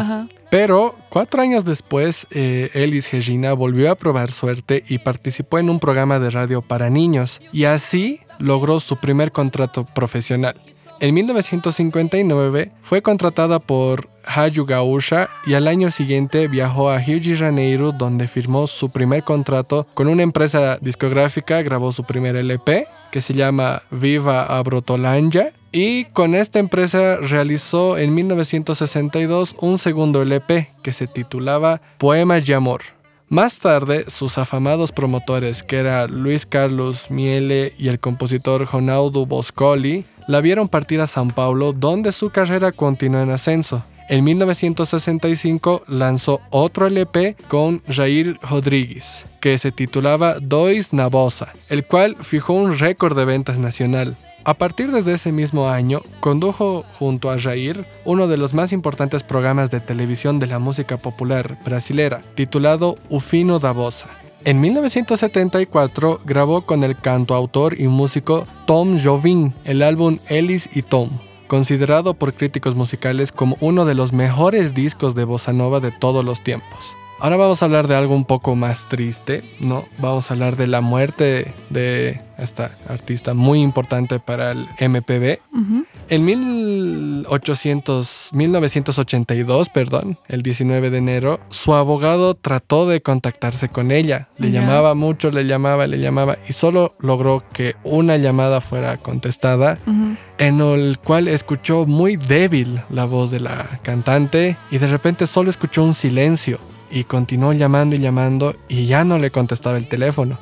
Pero 0.51 0.95
cuatro 1.09 1.43
años 1.43 1.65
después, 1.65 2.27
eh, 2.31 2.71
Elis 2.75 3.13
Regina 3.13 3.53
volvió 3.53 3.91
a 3.91 3.97
probar 3.97 4.31
suerte 4.31 4.85
y 4.89 4.99
participó 4.99 5.59
en 5.59 5.69
un 5.69 5.81
programa 5.81 6.19
de 6.19 6.31
radio 6.31 6.63
para 6.63 6.89
niños 6.89 7.41
y 7.53 7.65
así 7.65 8.21
logró 8.39 8.79
su 8.81 8.97
primer 8.97 9.33
contrato 9.33 9.85
profesional. 9.85 10.55
En 10.99 11.15
1959 11.15 12.73
fue 12.81 13.03
contratada 13.03 13.59
por 13.59 14.09
Haju 14.25 14.65
Gaúcha 14.65 15.29
y 15.45 15.53
al 15.53 15.69
año 15.69 15.91
siguiente 15.91 16.49
viajó 16.49 16.89
a 16.89 16.99
Rio 16.99 17.21
de 17.21 17.93
donde 17.99 18.29
firmó 18.29 18.67
su 18.67 18.89
primer 18.89 19.23
contrato 19.23 19.87
con 19.93 20.09
una 20.09 20.23
empresa 20.23 20.79
discográfica, 20.81 21.61
grabó 21.61 21.93
su 21.93 22.05
primer 22.05 22.35
LP 22.37 22.87
que 23.11 23.21
se 23.21 23.35
llama 23.35 23.83
Viva 23.91 24.45
Abrotolanja 24.45 25.51
y 25.71 26.07
con 26.07 26.35
esta 26.35 26.59
empresa 26.59 27.17
realizó 27.17 27.99
en 27.99 28.15
1962 28.15 29.55
un 29.61 29.79
segundo 29.79 30.23
LP 30.23 30.69
que 30.83 30.95
se 30.95 31.07
titulaba 31.07 31.83
Poemas 31.99 32.47
de 32.47 32.55
Amor. 32.55 32.96
Más 33.29 33.59
tarde, 33.59 34.09
sus 34.09 34.39
afamados 34.39 34.93
promotores, 34.93 35.65
que 35.65 35.79
era 35.79 36.07
Luis 36.07 36.47
Carlos 36.47 37.11
Miele 37.11 37.73
y 37.77 37.89
el 37.89 37.99
compositor 37.99 38.65
Ronaldo 38.71 39.27
Boscoli, 39.27 40.05
la 40.29 40.41
vieron 40.41 40.69
partir 40.69 41.01
a 41.01 41.09
San 41.09 41.33
Paulo, 41.33 41.73
donde 41.73 42.13
su 42.13 42.31
carrera 42.31 42.71
continuó 42.71 43.21
en 43.21 43.31
ascenso. 43.31 43.85
En 44.09 44.23
1965 44.23 45.83
lanzó 45.89 46.41
otro 46.51 46.87
LP 46.87 47.35
con 47.49 47.83
Jair 47.89 48.39
Rodríguez, 48.49 49.25
que 49.41 49.59
se 49.59 49.73
titulaba 49.73 50.39
Dois 50.41 50.93
na 50.93 51.09
Bossa, 51.09 51.53
el 51.69 51.85
cual 51.85 52.17
fijó 52.21 52.53
un 52.53 52.79
récord 52.79 53.17
de 53.19 53.25
ventas 53.25 53.59
nacional. 53.59 54.17
A 54.47 54.55
partir 54.55 54.93
de 54.93 55.13
ese 55.13 55.33
mismo 55.33 55.69
año, 55.69 56.03
condujo 56.21 56.85
junto 57.01 57.33
a 57.33 57.37
Jair 57.37 57.85
uno 58.05 58.29
de 58.29 58.37
los 58.37 58.55
más 58.55 58.73
importantes 58.73 59.25
programas 59.25 59.73
de 59.73 59.81
televisión 59.81 60.39
de 60.39 60.47
la 60.47 60.61
música 60.61 60.99
popular 60.99 61.59
brasilera, 61.65 62.23
titulado 62.37 62.97
Ufino 63.09 63.59
da 63.59 63.73
Bossa. 63.73 64.07
En 64.45 64.61
1974 64.61 66.21
grabó 66.25 66.61
con 66.61 66.85
el 66.85 66.97
cantoautor 66.97 67.81
y 67.81 67.89
músico 67.89 68.47
Tom 68.69 69.01
Jovin 69.03 69.53
el 69.65 69.83
álbum 69.83 70.21
Ellis 70.29 70.71
y 70.73 70.83
Tom, 70.83 71.11
considerado 71.49 72.15
por 72.15 72.33
críticos 72.33 72.77
musicales 72.77 73.33
como 73.33 73.57
uno 73.59 73.85
de 73.85 73.97
los 73.97 74.13
mejores 74.13 74.75
discos 74.75 75.17
de 75.17 75.25
bossa 75.25 75.53
nova 75.53 75.81
de 75.81 75.91
todos 75.91 76.25
los 76.25 76.45
tiempos. 76.45 76.97
Ahora 77.19 77.37
vamos 77.37 77.63
a 77.63 77.65
hablar 77.65 77.89
de 77.89 77.97
algo 77.97 78.15
un 78.15 78.27
poco 78.27 78.57
más 78.57 78.87
triste, 78.89 79.43
¿no? 79.59 79.87
Vamos 79.99 80.31
a 80.31 80.35
hablar 80.35 80.57
de 80.57 80.67
la 80.67 80.83
muerte 80.83 81.55
de 81.71 82.21
esta 82.37 82.73
artista 82.89 83.33
muy 83.33 83.63
importante 83.63 84.21
para 84.21 84.51
el 84.51 84.67
MPB. 84.79 85.39
Ujú. 85.51 85.87
En 86.11 86.25
1800, 86.27 88.31
1982, 88.35 89.71
perdón, 89.71 90.19
el 90.29 90.43
19 90.43 90.91
de 90.91 90.99
enero, 90.99 91.41
su 91.49 91.73
abogado 91.75 92.35
trató 92.35 92.87
de 92.87 93.01
contactarse 93.01 93.71
con 93.71 93.93
ella. 93.93 94.29
Le 94.37 94.51
Ya. 94.53 94.61
llamaba 94.61 94.95
mucho, 94.95 95.31
le 95.31 95.47
llamaba, 95.47 95.87
le 95.87 95.99
llamaba 95.99 96.37
y 96.47 96.53
solo 96.53 96.97
logró 97.01 97.43
que 97.55 97.77
una 97.83 98.19
llamada 98.19 98.61
fuera 98.61 98.99
contestada 98.99 99.79
Ujú. 99.87 100.17
en 100.37 100.61
el 100.61 100.99
cual 100.99 101.29
escuchó 101.29 101.87
muy 101.87 102.17
débil 102.17 102.79
la 102.91 103.07
voz 103.07 103.31
de 103.31 103.41
la 103.41 103.81
cantante 103.83 104.59
y 104.71 104.77
de 104.77 104.87
repente 104.87 105.27
solo 105.27 105.49
escuchó 105.49 105.83
un 105.83 105.95
silencio 105.95 106.59
y 106.91 107.05
continuó 107.05 107.53
llamando 107.53 107.97
y 107.97 107.99
llamando 107.99 108.55
y 108.69 108.87
ya 108.87 109.05
no 109.05 109.19
le 109.19 109.31
contestaba 109.31 109.77
el 109.77 109.89
teléfono. 109.89 110.39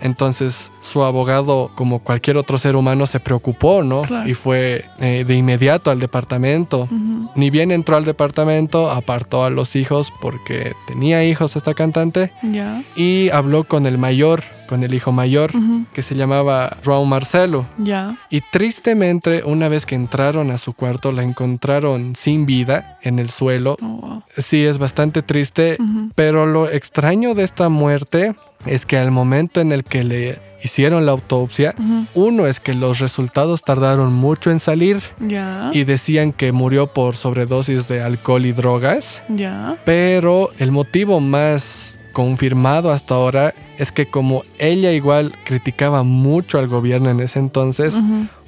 Entonces 0.00 0.70
su 0.82 1.02
abogado, 1.02 1.70
como 1.74 1.98
cualquier 2.02 2.36
otro 2.38 2.58
ser 2.58 2.76
humano, 2.76 3.06
se 3.06 3.20
preocupó, 3.20 3.82
¿no? 3.82 4.02
Claro. 4.02 4.28
Y 4.28 4.34
fue 4.34 4.84
eh, 4.98 5.24
de 5.26 5.34
inmediato 5.34 5.90
al 5.90 6.00
departamento. 6.00 6.88
Ni 7.34 7.50
bien 7.50 7.70
entró 7.70 7.96
al 7.96 8.04
departamento, 8.04 8.90
apartó 8.90 9.44
a 9.44 9.50
los 9.50 9.76
hijos 9.76 10.12
porque 10.20 10.72
tenía 10.86 11.24
hijos 11.24 11.56
esta 11.56 11.74
cantante 11.74 12.32
Ya. 12.42 12.82
y 12.96 13.28
habló 13.30 13.64
con 13.64 13.86
el 13.86 13.98
mayor, 13.98 14.42
con 14.70 14.82
el 14.84 14.94
hijo 14.94 15.10
mayor, 15.12 15.50
que 15.92 16.00
se 16.00 16.14
llamaba 16.14 16.78
João 16.82 17.04
Marcelo. 17.04 17.66
Ya. 17.76 18.16
Y 18.30 18.40
tristemente, 18.52 19.42
una 19.44 19.68
vez 19.68 19.84
que 19.84 19.96
entraron 19.96 20.50
a 20.52 20.56
su 20.58 20.72
cuarto, 20.74 21.10
la 21.12 21.24
encontraron 21.24 22.14
sin 22.16 22.46
vida 22.46 22.98
en 23.02 23.18
el 23.18 23.28
suelo. 23.28 23.76
Oh, 23.82 23.86
wow. 24.00 24.22
Sí, 24.38 24.64
es 24.64 24.78
bastante 24.78 25.22
triste, 25.22 25.76
pero 26.14 26.46
lo 26.46 26.70
extraño 26.70 27.34
de 27.34 27.42
esta 27.42 27.68
muerte 27.68 28.34
es 28.64 28.86
que 28.86 28.96
al 28.96 29.10
momento 29.10 29.60
en 29.60 29.72
el 29.72 29.82
que 29.84 30.04
le 30.04 30.38
hicieron 30.62 31.06
la 31.06 31.12
autopsia, 31.12 31.74
uno 32.14 32.46
es 32.46 32.60
que 32.60 32.74
los 32.74 32.98
resultados 33.00 33.62
tardaron 33.62 34.12
mucho 34.12 34.50
en 34.50 34.60
salir 34.60 34.98
Ya. 35.18 35.70
y 35.72 35.84
decían 35.84 36.32
que 36.32 36.52
murió 36.52 36.86
por 36.92 37.16
sobredosis 37.16 37.88
de 37.88 38.02
alcohol 38.02 38.44
y 38.46 38.52
drogas, 38.52 39.22
Ya. 39.28 39.78
pero 39.86 40.50
el 40.58 40.70
motivo 40.70 41.18
más 41.20 41.89
confirmado 42.12 42.90
hasta 42.90 43.14
ahora 43.14 43.54
es 43.78 43.92
que 43.92 44.06
como 44.06 44.42
ella 44.58 44.92
igual 44.92 45.32
criticaba 45.44 46.02
mucho 46.02 46.58
al 46.58 46.68
gobierno 46.68 47.10
en 47.10 47.20
ese 47.20 47.38
entonces. 47.38 47.98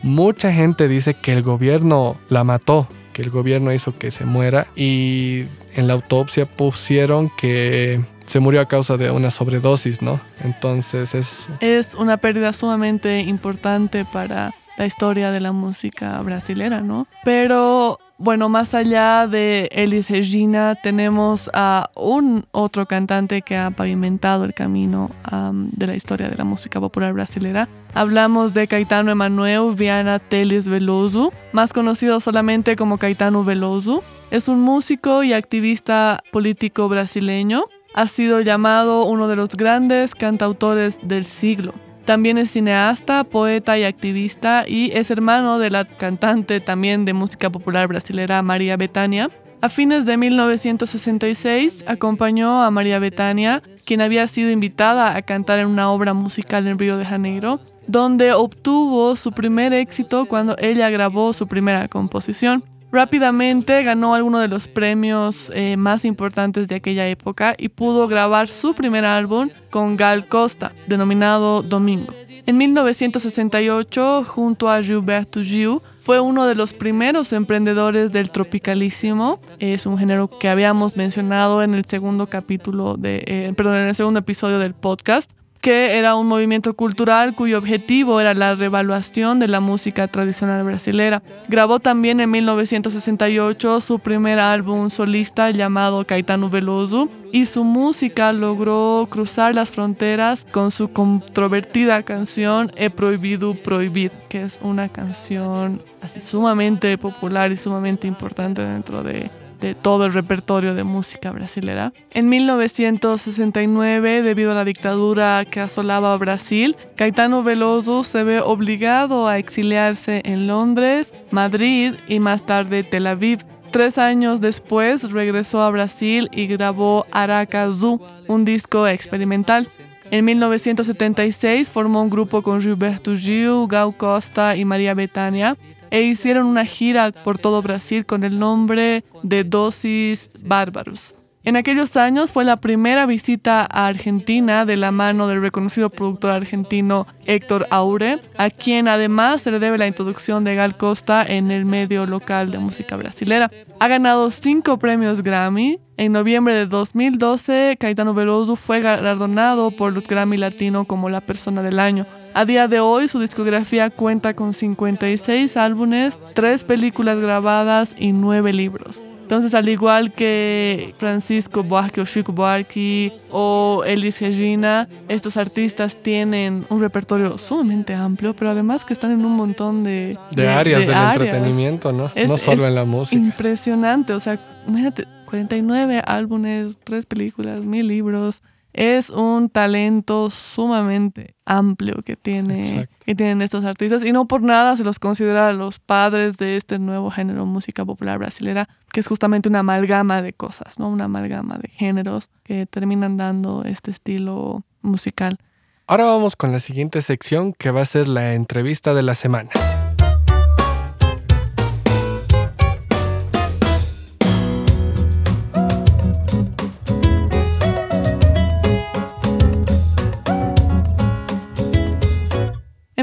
Mucha 0.02 0.52
gente 0.52 0.88
dice 0.88 1.14
que 1.14 1.32
el 1.32 1.42
gobierno 1.42 2.16
la 2.28 2.44
mató, 2.44 2.88
que 3.12 3.22
el 3.22 3.30
gobierno 3.30 3.72
hizo 3.72 3.96
que 3.96 4.10
se 4.10 4.24
muera 4.24 4.66
y 4.76 5.44
en 5.74 5.86
la 5.86 5.94
autopsia 5.94 6.46
pusieron 6.46 7.30
que 7.36 8.00
se 8.26 8.40
murió 8.40 8.60
a 8.60 8.66
causa 8.66 8.96
de 8.96 9.10
una 9.10 9.30
sobredosis, 9.30 10.02
¿no? 10.02 10.20
Entonces 10.44 11.14
es... 11.14 11.48
Es 11.60 11.94
una 11.94 12.16
pérdida 12.16 12.52
sumamente 12.52 13.20
importante 13.20 14.04
para 14.04 14.52
la 14.76 14.86
historia 14.86 15.30
de 15.30 15.40
la 15.40 15.52
música 15.52 16.20
brasilera, 16.22 16.80
¿no? 16.80 17.06
Pero 17.24 17.98
bueno, 18.18 18.48
más 18.48 18.74
allá 18.74 19.26
de 19.26 19.68
Elis 19.72 20.08
Regina, 20.08 20.76
tenemos 20.76 21.50
a 21.52 21.90
un 21.96 22.46
otro 22.52 22.86
cantante 22.86 23.42
que 23.42 23.56
ha 23.56 23.70
pavimentado 23.70 24.44
el 24.44 24.54
camino 24.54 25.10
am, 25.24 25.70
de 25.72 25.88
la 25.88 25.96
historia 25.96 26.28
de 26.28 26.36
la 26.36 26.44
música 26.44 26.80
popular 26.80 27.12
brasilera. 27.12 27.68
Hablamos 27.94 28.54
de 28.54 28.68
Caetano 28.68 29.10
Emanuel 29.10 29.74
Viana 29.76 30.18
Teles 30.18 30.68
Veloso, 30.68 31.32
más 31.52 31.72
conocido 31.72 32.20
solamente 32.20 32.76
como 32.76 32.98
Caetano 32.98 33.44
Veloso. 33.44 34.04
Es 34.30 34.48
un 34.48 34.60
músico 34.60 35.24
y 35.24 35.32
activista 35.32 36.22
político 36.30 36.88
brasileño. 36.88 37.64
Ha 37.94 38.06
sido 38.06 38.40
llamado 38.40 39.04
uno 39.04 39.28
de 39.28 39.36
los 39.36 39.50
grandes 39.50 40.14
cantautores 40.14 40.98
del 41.02 41.24
siglo. 41.24 41.74
También 42.04 42.36
es 42.36 42.50
cineasta, 42.50 43.24
poeta 43.24 43.78
y 43.78 43.84
activista 43.84 44.64
y 44.66 44.90
es 44.92 45.10
hermano 45.10 45.58
de 45.58 45.70
la 45.70 45.84
cantante 45.84 46.60
también 46.60 47.04
de 47.04 47.12
música 47.12 47.50
popular 47.50 47.86
brasilera 47.86 48.42
María 48.42 48.76
Bethânia. 48.76 49.30
A 49.60 49.68
fines 49.68 50.06
de 50.06 50.16
1966 50.16 51.84
acompañó 51.86 52.64
a 52.64 52.70
María 52.72 52.98
Bethânia, 52.98 53.62
quien 53.86 54.00
había 54.00 54.26
sido 54.26 54.50
invitada 54.50 55.16
a 55.16 55.22
cantar 55.22 55.60
en 55.60 55.68
una 55.68 55.92
obra 55.92 56.14
musical 56.14 56.66
en 56.66 56.80
Río 56.80 56.96
de 56.96 57.04
Janeiro, 57.04 57.60
donde 57.86 58.32
obtuvo 58.32 59.14
su 59.14 59.30
primer 59.30 59.72
éxito 59.72 60.26
cuando 60.26 60.56
ella 60.58 60.90
grabó 60.90 61.32
su 61.32 61.46
primera 61.46 61.86
composición. 61.86 62.64
Rápidamente 62.92 63.82
ganó 63.84 64.14
algunos 64.14 64.42
de 64.42 64.48
los 64.48 64.68
premios 64.68 65.50
eh, 65.54 65.78
más 65.78 66.04
importantes 66.04 66.68
de 66.68 66.74
aquella 66.74 67.08
época 67.08 67.54
y 67.56 67.70
pudo 67.70 68.06
grabar 68.06 68.48
su 68.48 68.74
primer 68.74 69.06
álbum 69.06 69.48
con 69.70 69.96
Gal 69.96 70.28
Costa, 70.28 70.72
denominado 70.86 71.62
Domingo. 71.62 72.12
En 72.44 72.58
1968, 72.58 74.24
junto 74.28 74.68
a 74.68 74.82
Gilberto 74.82 75.42
Gil, 75.42 75.78
fue 75.96 76.20
uno 76.20 76.44
de 76.44 76.54
los 76.54 76.74
primeros 76.74 77.32
emprendedores 77.32 78.12
del 78.12 78.30
tropicalísimo. 78.30 79.40
Es 79.58 79.86
un 79.86 79.96
género 79.96 80.28
que 80.28 80.50
habíamos 80.50 80.94
mencionado 80.96 81.62
en 81.62 81.72
el 81.72 81.86
segundo 81.86 82.26
capítulo 82.26 82.96
de, 82.98 83.22
eh, 83.26 83.54
perdón, 83.56 83.76
en 83.76 83.88
el 83.88 83.94
segundo 83.94 84.18
episodio 84.18 84.58
del 84.58 84.74
podcast 84.74 85.30
que 85.62 85.96
era 85.96 86.16
un 86.16 86.26
movimiento 86.26 86.74
cultural 86.74 87.36
cuyo 87.36 87.56
objetivo 87.56 88.20
era 88.20 88.34
la 88.34 88.56
revaluación 88.56 89.38
de 89.38 89.46
la 89.46 89.60
música 89.60 90.08
tradicional 90.08 90.64
brasilera. 90.64 91.22
Grabó 91.48 91.78
también 91.78 92.18
en 92.18 92.32
1968 92.32 93.80
su 93.80 94.00
primer 94.00 94.40
álbum 94.40 94.90
solista 94.90 95.50
llamado 95.50 96.04
Caetano 96.04 96.50
Veloso 96.50 97.08
y 97.30 97.46
su 97.46 97.62
música 97.62 98.32
logró 98.32 99.06
cruzar 99.08 99.54
las 99.54 99.70
fronteras 99.70 100.46
con 100.50 100.72
su 100.72 100.92
controvertida 100.92 102.02
canción 102.02 102.72
He 102.74 102.90
prohibido 102.90 103.54
prohibir, 103.54 104.10
que 104.28 104.42
es 104.42 104.58
una 104.62 104.88
canción 104.88 105.80
así 106.00 106.20
sumamente 106.20 106.98
popular 106.98 107.52
y 107.52 107.56
sumamente 107.56 108.08
importante 108.08 108.62
dentro 108.62 109.04
de 109.04 109.30
de 109.62 109.74
todo 109.74 110.04
el 110.04 110.12
repertorio 110.12 110.74
de 110.74 110.84
música 110.84 111.30
brasilera. 111.30 111.92
En 112.10 112.28
1969, 112.28 114.22
debido 114.22 114.50
a 114.50 114.54
la 114.54 114.64
dictadura 114.64 115.44
que 115.48 115.60
asolaba 115.60 116.16
Brasil, 116.18 116.76
Caetano 116.96 117.42
Veloso 117.42 118.04
se 118.04 118.24
ve 118.24 118.40
obligado 118.40 119.28
a 119.28 119.38
exiliarse 119.38 120.20
en 120.24 120.48
Londres, 120.48 121.14
Madrid 121.30 121.94
y 122.08 122.18
más 122.18 122.44
tarde 122.44 122.82
Tel 122.82 123.06
Aviv. 123.06 123.38
Tres 123.70 123.96
años 123.96 124.40
después 124.40 125.10
regresó 125.12 125.62
a 125.62 125.70
Brasil 125.70 126.28
y 126.32 126.46
grabó 126.46 127.06
Aracazú, 127.10 128.02
un 128.28 128.44
disco 128.44 128.86
experimental. 128.86 129.68
En 130.10 130.26
1976 130.26 131.70
formó 131.70 132.02
un 132.02 132.10
grupo 132.10 132.42
con 132.42 132.60
Gilberto 132.60 133.14
Gil, 133.16 133.66
Gal 133.68 133.96
Costa 133.96 134.56
y 134.56 134.66
María 134.66 134.92
Bethânia 134.92 135.56
e 135.92 136.02
hicieron 136.02 136.46
una 136.46 136.64
gira 136.64 137.12
por 137.12 137.38
todo 137.38 137.60
Brasil 137.60 138.06
con 138.06 138.24
el 138.24 138.38
nombre 138.38 139.04
de 139.22 139.44
Dosis 139.44 140.30
Bárbaros. 140.42 141.14
En 141.44 141.56
aquellos 141.56 141.96
años 141.96 142.32
fue 142.32 142.44
la 142.44 142.60
primera 142.60 143.04
visita 143.04 143.68
a 143.70 143.88
Argentina 143.88 144.64
de 144.64 144.76
la 144.76 144.90
mano 144.90 145.26
del 145.26 145.42
reconocido 145.42 145.90
productor 145.90 146.30
argentino 146.30 147.06
Héctor 147.26 147.66
Aure, 147.70 148.20
a 148.38 148.48
quien 148.48 148.88
además 148.88 149.42
se 149.42 149.50
le 149.50 149.58
debe 149.58 149.76
la 149.76 149.86
introducción 149.86 150.44
de 150.44 150.54
Gal 150.54 150.76
Costa 150.78 151.26
en 151.26 151.50
el 151.50 151.66
medio 151.66 152.06
local 152.06 152.52
de 152.52 152.58
música 152.58 152.96
brasilera. 152.96 153.50
Ha 153.78 153.88
ganado 153.88 154.30
cinco 154.30 154.78
premios 154.78 155.22
Grammy. 155.22 155.78
En 155.98 156.12
noviembre 156.12 156.54
de 156.54 156.66
2012, 156.66 157.76
Caetano 157.78 158.14
Veloso 158.14 158.56
fue 158.56 158.80
galardonado 158.80 159.72
por 159.72 159.92
los 159.92 160.04
Grammy 160.04 160.38
Latino 160.38 160.86
como 160.86 161.10
la 161.10 161.20
persona 161.20 161.62
del 161.62 161.80
año. 161.80 162.06
A 162.34 162.44
día 162.46 162.66
de 162.68 162.80
hoy, 162.80 163.08
su 163.08 163.18
discografía 163.20 163.90
cuenta 163.90 164.34
con 164.34 164.54
56 164.54 165.56
álbumes, 165.56 166.18
3 166.34 166.64
películas 166.64 167.20
grabadas 167.20 167.94
y 167.98 168.12
9 168.12 168.52
libros. 168.54 169.02
Entonces, 169.22 169.54
al 169.54 169.68
igual 169.68 170.12
que 170.12 170.94
Francisco 170.98 171.62
Buarque 171.62 172.00
o 172.00 172.04
Chico 172.04 172.32
Buarque 172.32 173.12
o 173.30 173.82
Elis 173.86 174.20
Regina, 174.20 174.88
estos 175.08 175.36
artistas 175.38 175.96
tienen 176.02 176.66
un 176.68 176.80
repertorio 176.80 177.38
sumamente 177.38 177.94
amplio, 177.94 178.34
pero 178.36 178.50
además 178.50 178.84
que 178.84 178.92
están 178.92 179.10
en 179.12 179.24
un 179.24 179.32
montón 179.32 179.84
de, 179.84 180.18
De, 180.32 180.48
áreas 180.48 180.86
del 180.86 180.94
áreas. 180.94 181.34
entretenimiento, 181.34 181.92
¿no? 181.92 182.10
Es- 182.14 182.28
no 182.28 182.36
solo 182.36 182.66
en 182.66 182.74
la 182.74 182.84
música. 182.84 183.20
Impresionante, 183.22 184.12
o 184.12 184.20
sea, 184.20 184.38
imagínate, 184.66 185.06
49 185.26 186.02
álbumes, 186.04 186.76
3 186.84 187.06
películas, 187.06 187.64
1000 187.64 187.86
libros. 187.86 188.42
Es 188.72 189.10
un 189.10 189.50
talento 189.50 190.30
sumamente 190.30 191.34
amplio 191.44 191.96
que, 192.02 192.16
tiene, 192.16 192.68
Exacto. 192.68 192.96
que 193.04 193.14
tienen 193.14 193.42
estos 193.42 193.64
artistas 193.64 194.04
y 194.04 194.12
no 194.12 194.26
por 194.26 194.42
nada 194.42 194.76
se 194.76 194.84
los 194.84 194.98
considera 194.98 195.52
los 195.52 195.78
padres 195.78 196.38
de 196.38 196.56
este 196.56 196.78
nuevo 196.78 197.10
género 197.10 197.44
música 197.44 197.84
popular 197.84 198.18
brasilera, 198.18 198.68
que 198.92 199.00
es 199.00 199.06
justamente 199.06 199.48
una 199.48 199.58
amalgama 199.60 200.22
de 200.22 200.32
cosas, 200.32 200.78
¿no? 200.78 200.88
Una 200.88 201.04
amalgama 201.04 201.58
de 201.58 201.68
géneros 201.68 202.30
que 202.44 202.66
terminan 202.66 203.16
dando 203.16 203.64
este 203.64 203.90
estilo 203.90 204.62
musical. 204.80 205.38
Ahora 205.86 206.04
vamos 206.04 206.36
con 206.36 206.52
la 206.52 206.60
siguiente 206.60 207.02
sección 207.02 207.52
que 207.52 207.70
va 207.70 207.82
a 207.82 207.86
ser 207.86 208.08
la 208.08 208.34
entrevista 208.34 208.94
de 208.94 209.02
la 209.02 209.14
semana. 209.14 209.50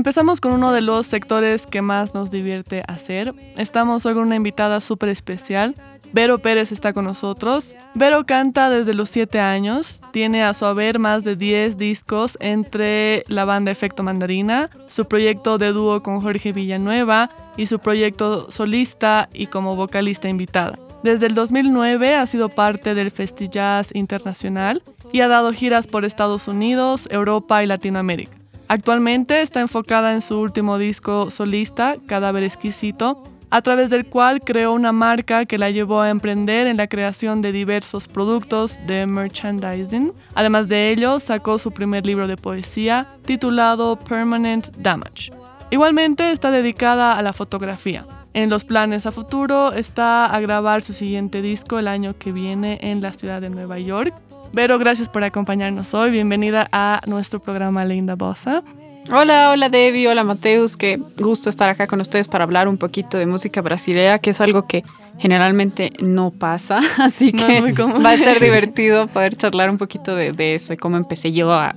Empezamos 0.10 0.42
con 0.42 0.54
uno 0.54 0.72
de 0.72 0.82
los 0.82 1.06
sectores 1.06 1.68
que 1.68 1.84
más 1.84 2.16
nos 2.16 2.32
divierte 2.32 2.82
hacer. 2.88 3.32
Estamos 3.60 4.08
hoy 4.08 4.16
con 4.16 4.24
una 4.24 4.38
invitada 4.38 4.82
súper 4.82 5.10
especial. 5.10 5.76
Vero 6.14 6.40
Pérez 6.40 6.72
está 6.72 6.94
con 6.94 7.06
nosotros. 7.06 7.76
Vero 7.94 8.26
canta 8.26 8.72
desde 8.72 8.96
los 8.96 9.12
7 9.12 9.40
años, 9.40 10.02
tiene 10.12 10.42
a 10.42 10.56
su 10.56 10.66
haber 10.66 10.98
más 10.98 11.24
de 11.26 11.36
10 11.36 11.78
discos 11.78 12.40
entre 12.42 13.24
la 13.28 13.46
banda 13.46 13.70
Efecto 13.70 14.02
Mandarina, 14.02 14.72
su 14.88 15.06
proyecto 15.06 15.60
de 15.60 15.74
dúo 15.74 16.02
con 16.02 16.22
Jorge 16.22 16.54
Villanueva 16.54 17.30
y 17.56 17.68
su 17.68 17.78
proyecto 17.78 18.50
solista 18.50 19.30
y 19.32 19.46
como 19.46 19.76
vocalista 19.76 20.28
invitada. 20.28 20.80
Desde 21.04 21.28
el 21.28 21.36
2009 21.36 22.16
ha 22.16 22.26
sido 22.26 22.50
parte 22.50 22.96
del 22.96 23.12
Festillas 23.12 23.92
Internacional 23.94 24.82
y 25.12 25.20
ha 25.20 25.28
dado 25.28 25.54
giras 25.54 25.86
por 25.86 26.04
Estados 26.04 26.48
Unidos, 26.48 27.08
Europa 27.12 27.64
y 27.64 27.68
Latinoamérica. 27.68 28.39
Actualmente 28.70 29.42
está 29.42 29.62
enfocada 29.62 30.14
en 30.14 30.22
su 30.22 30.40
último 30.40 30.78
disco 30.78 31.32
solista, 31.32 31.96
Cadáver 32.06 32.44
Exquisito, 32.44 33.24
a 33.50 33.64
través 33.64 33.90
del 33.90 34.06
cual 34.06 34.42
creó 34.42 34.74
una 34.74 34.92
marca 34.92 35.46
que 35.46 35.58
la 35.58 35.72
llevó 35.72 36.02
a 36.02 36.12
emprender 36.12 36.68
en 36.68 36.78
la 36.78 36.86
creación 36.86 37.42
de 37.42 37.52
diversos 37.52 38.08
productos 38.08 38.80
de 38.86 39.08
merchandising. 39.08 40.14
Además 40.36 40.68
de 40.68 40.92
ello, 40.92 41.20
sacó 41.20 41.58
su 41.58 41.72
primer 41.72 42.06
libro 42.06 42.28
de 42.28 42.38
poesía 42.38 43.08
titulado 43.26 43.98
Permanent 43.98 44.68
Damage. 44.78 45.32
Igualmente 45.72 46.30
está 46.30 46.52
dedicada 46.52 47.18
a 47.18 47.24
la 47.24 47.34
fotografía. 47.34 48.06
En 48.36 48.52
los 48.52 48.66
planes 48.66 49.08
a 49.08 49.12
futuro 49.12 49.74
está 49.74 50.28
a 50.28 50.40
grabar 50.42 50.84
su 50.84 50.94
siguiente 50.94 51.42
disco 51.42 51.80
el 51.80 51.88
año 51.88 52.16
que 52.20 52.32
viene 52.32 52.78
en 52.84 53.02
la 53.02 53.14
ciudad 53.14 53.42
de 53.42 53.50
Nueva 53.50 53.80
York. 53.80 54.14
Vero, 54.52 54.80
gracias 54.80 55.10
por 55.10 55.24
acompañarnos 55.24 55.94
hoy. 55.94 56.12
Bienvenida 56.12 56.68
a 56.72 57.02
nuestro 57.06 57.40
programa 57.40 57.86
Linda 57.86 58.16
Bossa. 58.16 58.64
Hola, 59.12 59.52
hola 59.52 59.70
Debbie, 59.70 60.08
hola 60.08 60.24
Mateus, 60.24 60.78
qué 60.78 61.00
gusto 61.18 61.50
estar 61.50 61.70
acá 61.70 61.88
con 61.88 62.00
ustedes 62.00 62.28
para 62.28 62.44
hablar 62.44 62.68
un 62.68 62.78
poquito 62.78 63.18
de 63.18 63.26
música 63.26 63.62
brasileña, 63.62 64.20
que 64.20 64.30
es 64.30 64.42
algo 64.42 64.68
que 64.68 64.84
generalmente 65.18 65.92
no 66.00 66.30
pasa, 66.30 66.80
así 67.00 67.32
que 67.32 67.72
va 67.72 68.10
a 68.10 68.14
estar 68.14 68.40
divertido 68.40 69.08
poder 69.08 69.36
charlar 69.36 69.70
un 69.70 69.78
poquito 69.78 70.16
de, 70.16 70.56
eso 70.56 70.74
y 70.74 70.78
cómo 70.78 70.98
empecé 70.98 71.32
yo 71.32 71.52
a, 71.52 71.76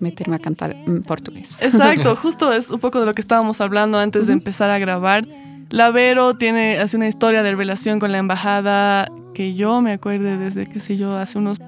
meterme 0.00 0.36
a 0.36 0.38
cantar 0.38 0.72
en 0.72 1.02
portugués. 1.02 1.62
Exacto, 1.62 2.14
justo 2.22 2.52
es 2.52 2.68
un 2.68 2.80
poco 2.80 3.00
de 3.00 3.06
lo 3.06 3.14
que 3.14 3.22
estábamos 3.22 3.60
hablando 3.60 3.98
antes 3.98 4.26
de 4.26 4.34
empezar 4.34 4.70
a 4.70 4.78
grabar. 4.78 5.26
La 5.70 5.90
Vero 5.92 6.34
tiene 6.34 6.78
hace 6.78 6.96
una 6.96 7.06
historia 7.06 7.42
de 7.42 7.54
relación 7.54 8.00
con 8.00 8.10
la 8.10 8.18
embajada 8.18 9.08
que 9.34 9.54
yo 9.54 9.80
me 9.80 9.92
acuerde 9.92 10.36
desde, 10.36 10.66
qué 10.66 10.80
sé 10.80 10.96
yo, 10.96 11.16
hace 11.16 11.38
unos 11.38 11.58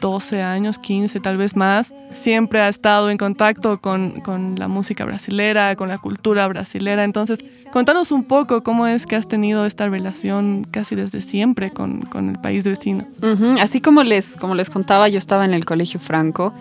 12 0.00 0.42
años, 0.42 0.78
15 0.78 1.20
tal 1.20 1.38
vez 1.38 1.56
más, 1.56 1.94
siempre 2.10 2.60
ha 2.60 2.68
estado 2.68 3.10
en 3.10 3.16
contacto 3.16 3.80
con, 3.80 4.20
con, 4.20 4.56
la 4.58 4.68
música 4.68 5.06
brasilera, 5.06 5.74
con 5.74 5.88
la 5.88 5.96
cultura 5.96 6.46
brasilera. 6.48 7.04
Entonces, 7.04 7.44
contanos 7.72 8.12
un 8.12 8.24
poco 8.24 8.62
cómo 8.62 8.86
es 8.86 9.06
que 9.06 9.16
has 9.16 9.26
tenido 9.26 9.64
esta 9.64 9.88
relación 9.88 10.64
casi 10.70 10.94
desde 10.94 11.22
siempre 11.22 11.70
con, 11.70 12.02
con 12.02 12.28
el 12.28 12.38
país 12.38 12.64
vecino. 12.64 13.06
Así 13.58 13.80
como 13.80 14.02
les, 14.02 14.36
como 14.36 14.54
les 14.54 14.68
contaba, 14.68 15.08
yo 15.08 15.18
estaba 15.18 15.44
en 15.44 15.54
el 15.54 15.64
Colegio 15.64 15.98
Franco. 15.98 16.52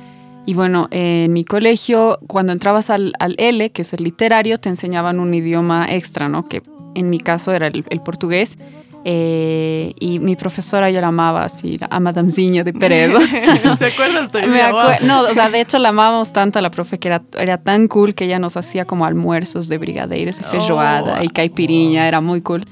Y 0.50 0.56
bueno, 0.56 0.88
en 0.90 1.32
mi 1.32 1.46
colegio, 1.46 2.18
cuando 2.26 2.54
entrabas 2.54 2.90
al, 2.90 3.14
al, 3.20 3.36
L, 3.38 3.70
que 3.70 3.84
es 3.84 3.94
el 3.94 4.04
literario, 4.04 4.58
te 4.58 4.68
enseñaban 4.68 5.20
un 5.20 5.32
idioma 5.32 5.86
extra, 5.88 6.28
¿no? 6.28 6.50
Que 6.50 6.64
en 6.96 7.12
mi 7.12 7.20
caso 7.20 7.52
era 7.52 7.68
el, 7.68 7.86
el 7.88 8.02
portugués. 8.02 8.58
Eh, 9.06 9.94
y 10.00 10.18
mi 10.18 10.36
profesora 10.36 10.90
yo 10.90 11.02
la 11.02 11.10
amaba 11.10 11.44
así, 11.44 11.80
a 11.88 12.00
Madamzinha 12.00 12.64
de 12.64 12.74
Peredo. 12.74 13.20
¿Se 13.78 13.86
acuerdas 13.86 14.32
de 14.32 14.42
Me 14.48 14.60
No, 15.06 15.22
o 15.22 15.34
sea, 15.36 15.52
de 15.52 15.62
hecho 15.62 15.78
la 15.78 15.90
amábamos 15.90 16.34
tanto 16.34 16.58
a 16.58 16.64
la 16.64 16.72
profe 16.72 16.98
que 16.98 17.10
era, 17.10 17.22
era 17.38 17.58
tan 17.58 17.88
cool 17.88 18.16
que 18.16 18.26
ella 18.26 18.40
nos 18.40 18.58
hacía 18.58 18.86
como 18.86 19.06
almuerzos 19.06 19.70
de 19.70 19.78
brigadeiros 19.78 20.40
y 20.40 20.44
feijoada 20.46 21.20
oh. 21.20 21.24
y 21.24 21.30
caipirinha, 21.30 22.08
era 22.08 22.22
muy 22.22 22.42
cool. 22.42 22.66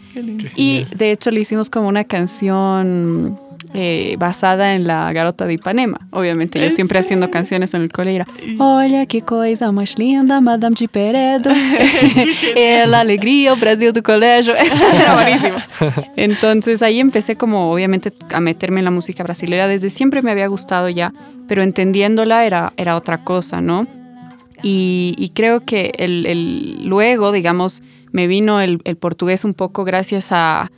Y 0.56 0.88
de 0.96 1.12
hecho 1.12 1.30
le 1.30 1.42
hicimos 1.42 1.70
como 1.70 1.88
una 1.90 2.06
canción 2.06 3.40
eh, 3.74 4.16
basada 4.18 4.76
en 4.76 4.86
la 4.88 5.12
garota 5.14 5.46
de 5.46 5.54
Ipanema. 5.54 6.00
Obviamente, 6.12 6.60
yo 6.60 6.70
siempre 6.70 7.00
haciendo 7.00 7.30
canciones 7.30 7.74
en 7.74 7.82
el 7.82 7.92
cole 7.92 8.16
era 8.16 8.28
Olha 8.60 9.06
que 9.06 9.22
coisa 9.22 9.72
más 9.72 9.98
linda, 9.98 10.40
Madame 10.42 10.76
de 10.80 10.88
Peredo. 10.88 11.52
la 12.88 13.02
alegría, 13.02 13.54
Brasil 13.56 13.92
tu 13.94 14.02
colegio. 14.02 14.54
era 14.96 15.14
buenísimo. 15.16 15.58
Entonces 16.16 16.82
ahí 16.82 17.00
empecé 17.00 17.36
como 17.36 17.72
obviamente 17.72 18.14
a 18.34 18.40
meterme 18.40 18.80
en 18.80 18.86
la 18.86 18.92
música 18.92 19.24
brasileña. 19.24 19.68
Desde 19.68 19.90
siempre 19.90 20.22
me 20.22 20.32
había 20.32 20.48
gustado 20.48 20.90
ya, 20.90 21.14
pero 21.48 21.62
entendiéndola 21.62 22.46
era, 22.46 22.74
era 22.78 22.96
otra 22.96 23.24
cosa, 23.24 23.62
¿no? 23.62 23.88
Y, 24.64 25.32
creo 25.36 25.60
que 25.60 25.92
el, 26.00 26.88
luego, 26.88 27.32
digamos, 27.32 27.84
me 28.12 28.26
vino 28.26 28.60
el 28.60 28.80
portugués 29.00 29.46
un 29.46 29.54
poco 29.54 29.84
gracias 29.84 30.30
a 30.32 30.72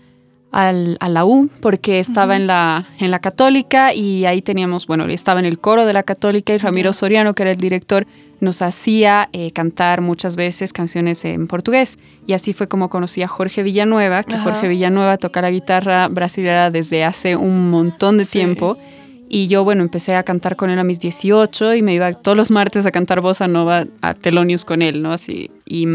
al, 0.51 0.97
a 0.99 1.09
la 1.09 1.25
U 1.25 1.49
porque 1.61 1.99
estaba 1.99 2.35
en, 2.35 2.47
la, 2.47 2.87
en 2.99 3.11
la 3.11 3.19
católica 3.19 3.93
y 3.93 4.25
ahí 4.25 4.41
teníamos, 4.41 4.87
bueno, 4.87 5.05
estaba 5.05 5.39
en 5.39 5.45
el 5.45 5.59
coro 5.59 5.85
de 5.85 5.93
la 5.93 6.03
católica 6.03 6.53
y 6.53 6.57
Ramiro 6.57 6.93
Soriano, 6.93 7.33
que 7.33 7.43
era 7.43 7.51
el 7.51 7.57
director, 7.57 8.07
nos 8.39 8.61
hacía 8.61 9.29
eh, 9.33 9.51
cantar 9.51 10.01
muchas 10.01 10.35
veces 10.35 10.73
canciones 10.73 11.25
en 11.25 11.47
portugués. 11.47 11.99
Y 12.25 12.33
así 12.33 12.53
fue 12.53 12.67
como 12.67 12.89
conocí 12.89 13.21
a 13.21 13.27
Jorge 13.27 13.63
Villanueva, 13.63 14.23
que 14.23 14.37
Jorge 14.37 14.67
Villanueva 14.67 15.17
toca 15.17 15.41
la 15.41 15.51
guitarra 15.51 16.07
brasileña 16.07 16.71
desde 16.71 17.03
hace 17.03 17.35
un 17.35 17.69
montón 17.69 18.17
de 18.17 18.25
tiempo. 18.25 18.77
Y 19.27 19.47
yo, 19.47 19.63
bueno, 19.63 19.83
empecé 19.83 20.15
a 20.15 20.23
cantar 20.23 20.55
con 20.55 20.71
él 20.71 20.79
a 20.79 20.83
mis 20.83 20.99
18 20.99 21.75
y 21.75 21.81
me 21.83 21.93
iba 21.93 22.13
todos 22.13 22.35
los 22.35 22.49
martes 22.49 22.85
a 22.85 22.91
cantar 22.91 23.21
bossa 23.21 23.47
nova 23.47 23.85
a 24.01 24.13
Telonius 24.15 24.65
con 24.65 24.81
él, 24.81 25.03
¿no? 25.03 25.11
Así, 25.11 25.51
y, 25.65 25.85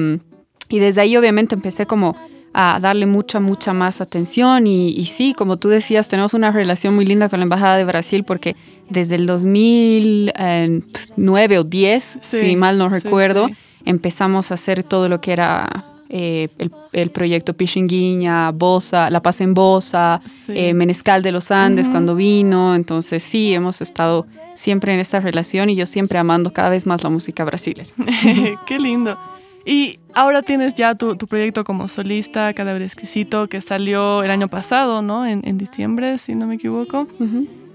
y 0.68 0.78
desde 0.78 1.00
ahí 1.00 1.16
obviamente 1.16 1.56
empecé 1.56 1.86
como 1.86 2.16
a 2.54 2.78
darle 2.80 3.04
mucha, 3.06 3.40
mucha 3.40 3.72
más 3.72 4.00
atención. 4.00 4.68
Y, 4.68 5.04
sí, 5.04 5.34
como 5.34 5.56
tú 5.56 5.68
decías, 5.68 6.08
tenemos 6.08 6.34
una 6.34 6.52
relación 6.52 6.94
muy 6.94 7.04
linda 7.04 7.28
con 7.28 7.40
la 7.40 7.44
Embajada 7.44 7.76
de 7.76 7.84
Brasil 7.84 8.22
porque 8.24 8.54
desde 8.88 9.16
el 9.16 9.26
2009 9.26 11.58
o 11.58 11.64
10, 11.64 12.18
si 12.20 12.54
mal 12.56 12.78
no 12.78 12.88
recuerdo, 12.88 13.48
empezamos 13.84 14.52
a 14.52 14.54
hacer 14.54 14.84
todo 14.84 15.08
lo 15.08 15.20
que 15.20 15.32
era 15.32 15.86
eh, 16.10 16.48
el, 16.92 17.10
proyecto 17.10 17.54
Pichinguinha, 17.54 18.52
Bosa, 18.52 19.10
La 19.10 19.20
Paz 19.20 19.40
en 19.40 19.52
Bosa, 19.52 20.20
eh, 20.46 20.74
Menescal 20.74 21.24
de 21.24 21.32
los 21.32 21.50
Andes 21.50 21.88
cuando 21.88 22.14
vino. 22.14 22.76
Entonces 22.76 23.20
sí, 23.20 23.52
hemos 23.52 23.80
estado 23.80 24.28
siempre 24.54 24.94
en 24.94 25.00
esta 25.00 25.18
relación 25.18 25.70
y 25.70 25.74
yo 25.74 25.86
siempre 25.86 26.20
amando 26.20 26.52
cada 26.52 26.68
vez 26.68 26.86
más 26.86 27.02
la 27.02 27.10
música 27.10 27.42
brasileña. 27.44 27.90
Qué 28.66 28.78
lindo. 28.78 29.18
Y 29.64 29.98
ahora 30.12 30.42
tienes 30.42 30.74
ya 30.74 30.94
tu, 30.94 31.16
proyecto 31.16 31.64
como 31.64 31.88
solista, 31.88 32.52
Cadáver 32.52 32.82
Exquisito, 32.82 33.48
que 33.48 33.60
salió 33.60 34.22
el 34.22 34.30
año 34.30 34.48
pasado, 34.48 35.00
¿no? 35.00 35.26
En, 35.26 35.58
diciembre, 35.58 36.18
si 36.18 36.34
no 36.34 36.46
me 36.46 36.56
equivoco. 36.56 37.08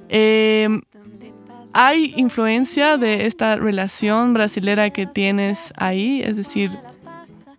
Em, 0.10 0.82
¿Hay 1.74 2.14
influencia 2.18 2.98
de 2.98 3.26
esta 3.26 3.56
relación 3.56 4.34
brasilera 4.34 4.90
que 4.90 5.06
tienes 5.06 5.74
ahí? 5.78 6.22
Es 6.24 6.36
decir, 6.36 6.72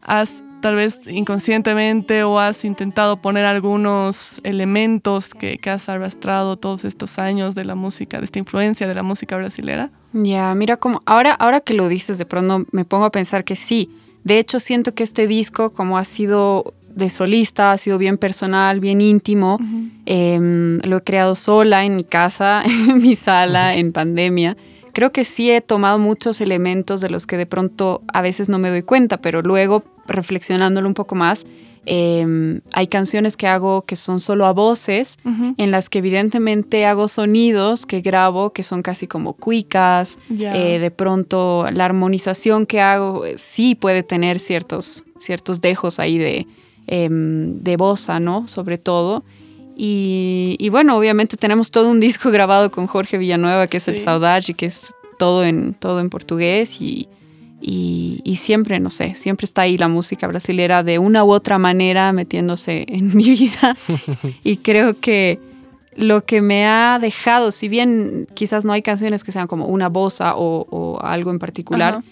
¿has 0.03 0.43
tal 0.61 0.77
vez 0.77 1.07
inconscientemente 1.07 2.23
o 2.23 2.39
has 2.39 2.65
intentado 2.65 3.21
poner 3.21 3.45
algunos 3.45 4.41
elementos 4.45 5.35
que, 5.35 5.59
has 5.67 5.89
arrastrado 5.89 6.57
todos 6.57 6.85
estos 6.85 7.19
años 7.19 7.55
de 7.55 7.65
la 7.65 7.75
música, 7.75 8.19
de 8.19 8.25
esta 8.25 8.39
influencia 8.39 8.87
de 8.87 8.95
la 8.95 9.03
música 9.03 9.37
brasilera? 9.37 9.91
Ya, 10.13 10.55
mira, 10.55 10.77
como 10.77 11.03
ahora, 11.07 11.33
ahora 11.33 11.61
que 11.61 11.75
lo 11.75 11.89
dices, 11.89 12.19
de 12.19 12.27
pronto 12.27 12.67
me 12.73 12.85
pongo 12.85 13.05
a 13.05 13.11
pensar 13.11 13.45
que 13.45 13.57
sí 13.57 13.91
de 14.25 14.39
hecho, 14.39 14.61
siento 14.61 14.95
que 14.95 15.03
este 15.03 15.27
disco, 15.27 15.73
como 15.73 15.99
ha 15.99 16.05
sido 16.05 16.75
de 16.95 17.09
solista, 17.09 17.73
ha 17.73 17.79
sido 17.79 17.99
bien 17.99 18.19
personal, 18.19 18.81
bien 18.81 19.01
íntimo. 19.01 19.59
Em, 20.07 20.79
lo 20.81 20.99
he 20.99 21.03
creado 21.03 21.35
sola 21.35 21.85
en 21.85 21.97
mi 21.97 22.05
casa, 22.05 22.63
en 22.89 22.99
mi 22.99 23.17
sala, 23.17 23.75
en 23.75 23.93
pandemia. 23.93 24.57
Creo 24.93 25.13
que 25.13 25.25
sí 25.25 25.51
he 25.51 25.61
tomado 25.61 25.99
muchos 25.99 26.41
elementos 26.41 27.01
de 27.01 27.11
los 27.11 27.27
que 27.27 27.37
de 27.37 27.47
pronto 27.47 28.03
a 28.13 28.21
veces 28.21 28.49
no 28.49 28.59
me 28.59 28.71
doy 28.71 28.83
cuenta, 28.83 29.19
pero 29.19 29.41
luego 29.41 29.85
reflexionándolo 30.07 30.89
un 30.89 30.95
poco 30.95 31.15
más, 31.15 31.47
Em, 31.87 32.61
hay 32.73 32.87
canciones 32.89 33.37
que 33.37 33.47
hago 33.47 33.83
que 33.83 33.97
son 33.97 34.21
solo 34.21 34.47
a 34.47 34.53
voces, 34.53 35.19
en 35.57 35.71
las 35.71 35.89
que 35.89 35.99
evidentemente 35.99 36.85
hago 36.85 37.09
sonidos 37.09 37.87
que 37.87 38.01
grabo 38.01 38.51
que 38.51 38.63
son 38.63 38.83
casi 38.83 39.07
como 39.07 39.33
cuicas. 39.33 40.19
Eh, 40.31 40.79
de 40.79 40.91
pronto 40.91 41.67
la 41.73 41.87
armonización 41.87 42.67
que 42.67 42.81
hago 42.81 43.25
eh, 43.25 43.39
sí 43.39 43.75
puede 43.75 44.03
tener 44.03 44.41
ciertos, 44.41 45.05
ciertos 45.19 45.61
dejos 45.61 45.99
ahí 45.99 46.19
de, 46.19 46.47
em, 46.87 47.61
de 47.61 47.77
bosa, 47.77 48.21
¿no? 48.21 48.47
Sobre 48.47 48.79
todo. 48.79 49.25
Y, 49.83 50.69
bueno, 50.71 50.99
obviamente 50.99 51.39
tenemos 51.39 51.71
todo 51.71 51.91
un 51.91 52.01
disco 52.01 52.31
grabado 52.31 52.71
con 52.71 52.87
Jorge 52.87 53.17
Villanueva, 53.17 53.67
que 53.67 53.79
es 53.79 53.89
el 53.89 53.97
Saudade, 53.97 54.53
que 54.53 54.67
es 54.67 54.93
todo 55.19 55.43
en, 55.43 55.73
todo 55.73 56.01
en 56.01 56.11
portugués 56.11 56.83
y 56.83 57.09
y, 57.63 58.37
siempre, 58.37 58.81
no 58.81 58.91
sé, 58.91 59.15
siempre 59.15 59.45
está 59.45 59.63
ahí 59.63 59.77
la 59.77 59.89
música 59.89 60.27
brasilera 60.27 60.83
de 60.83 60.99
una 60.99 61.25
u 61.25 61.33
otra 61.33 61.59
manera 61.59 62.13
metiéndose 62.13 62.87
en 62.89 63.15
mi 63.15 63.31
vida. 63.31 63.77
y 64.45 64.57
creo 64.57 64.99
que 64.99 65.39
lo 65.97 66.25
que 66.25 66.41
me 66.41 66.67
ha 66.67 66.99
dejado, 67.01 67.51
si 67.51 67.69
bien 67.69 68.27
quizás 68.35 68.65
no 68.65 68.73
hay 68.73 68.83
canciones 68.83 69.25
que 69.25 69.33
sean 69.33 69.47
como 69.47 69.67
una 69.67 69.89
bosa 69.89 70.35
o, 70.37 70.99
algo 71.03 71.31
en 71.31 71.39
particular, 71.39 72.03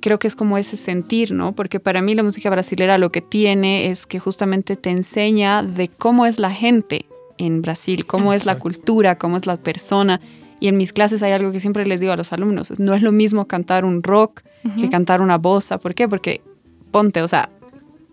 creo 0.00 0.18
que 0.18 0.28
es 0.28 0.36
como 0.36 0.56
ese 0.58 0.76
sentir, 0.76 1.32
¿no? 1.32 1.54
Porque 1.54 1.80
para 1.80 2.00
mí 2.00 2.14
la 2.14 2.22
música 2.22 2.48
brasilera 2.50 2.98
lo 2.98 3.10
que 3.10 3.20
tiene 3.20 3.90
es 3.90 4.06
que 4.06 4.18
justamente 4.18 4.76
te 4.76 4.90
enseña 4.90 5.62
de 5.62 5.88
cómo 5.88 6.26
es 6.26 6.38
la 6.38 6.50
gente 6.50 7.06
en 7.38 7.62
Brasil, 7.62 8.06
cómo 8.06 8.32
es 8.32 8.46
la 8.46 8.58
cultura, 8.58 9.18
cómo 9.18 9.36
es 9.36 9.46
la 9.46 9.56
persona. 9.56 10.20
Y 10.60 10.68
en 10.68 10.76
mis 10.76 10.92
clases 10.92 11.22
hay 11.22 11.32
algo 11.32 11.52
que 11.52 11.60
siempre 11.60 11.86
les 11.86 12.00
digo 12.00 12.12
a 12.12 12.16
los 12.16 12.32
alumnos, 12.32 12.72
no 12.78 12.94
es 12.94 13.02
lo 13.02 13.12
mismo 13.12 13.46
cantar 13.46 13.84
un 13.84 14.02
rock 14.02 14.42
que 14.78 14.88
cantar 14.88 15.20
una 15.20 15.36
bossa. 15.36 15.78
¿Por 15.78 15.94
qué? 15.94 16.08
Porque 16.08 16.40
ponte, 16.90 17.20
o 17.20 17.28
sea, 17.28 17.50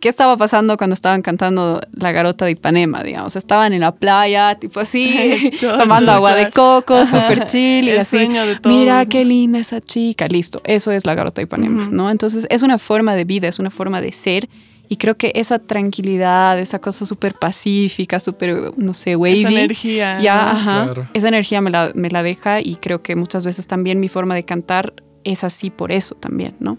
¿qué 0.01 0.09
estaba 0.09 0.35
pasando 0.35 0.75
cuando 0.75 0.95
estaban 0.95 1.21
cantando 1.21 1.79
La 1.93 2.11
Garota 2.11 2.45
de 2.45 2.51
Ipanema, 2.51 3.03
digamos? 3.03 3.35
Estaban 3.37 3.71
en 3.71 3.81
la 3.81 3.93
playa, 3.95 4.55
tipo 4.55 4.81
así, 4.81 5.51
tomando 5.61 6.11
agua 6.11 6.35
de 6.35 6.49
coco, 6.51 7.05
súper 7.05 7.45
chill 7.45 7.87
y 7.87 7.91
así. 7.91 8.27
Mira 8.65 9.05
qué 9.05 9.23
linda 9.23 9.59
esa 9.59 9.79
chica, 9.79 10.27
listo, 10.27 10.61
eso 10.65 10.91
es 10.91 11.05
La 11.05 11.15
Garota 11.15 11.41
de 11.41 11.43
Ipanema, 11.43 11.87
¿no? 11.89 12.09
Entonces 12.09 12.47
es 12.49 12.63
una 12.63 12.77
forma 12.77 13.15
de 13.15 13.23
vida, 13.23 13.47
es 13.47 13.59
una 13.59 13.69
forma 13.69 14.01
de 14.01 14.11
ser 14.11 14.49
y 14.91 14.97
creo 14.97 15.15
que 15.15 15.31
esa 15.35 15.57
tranquilidad, 15.57 16.59
esa 16.59 16.79
cosa 16.79 17.05
súper 17.05 17.33
pacífica, 17.35 18.19
súper, 18.19 18.73
no 18.75 18.93
sé, 18.93 19.15
wavy. 19.15 19.39
Esa 19.39 19.49
energía. 19.49 20.19
Ya, 20.19 20.51
ajá. 20.51 21.09
Esa 21.13 21.29
energía 21.29 21.61
me 21.61 21.69
la, 21.69 21.93
me 21.95 22.09
la 22.09 22.21
deja 22.23 22.59
y 22.59 22.75
creo 22.75 23.01
que 23.01 23.15
muchas 23.15 23.45
veces 23.45 23.67
también 23.67 24.01
mi 24.01 24.09
forma 24.09 24.35
de 24.35 24.43
cantar 24.43 24.93
es 25.23 25.45
así 25.45 25.69
por 25.69 25.93
eso 25.93 26.15
también, 26.15 26.55
¿no? 26.59 26.77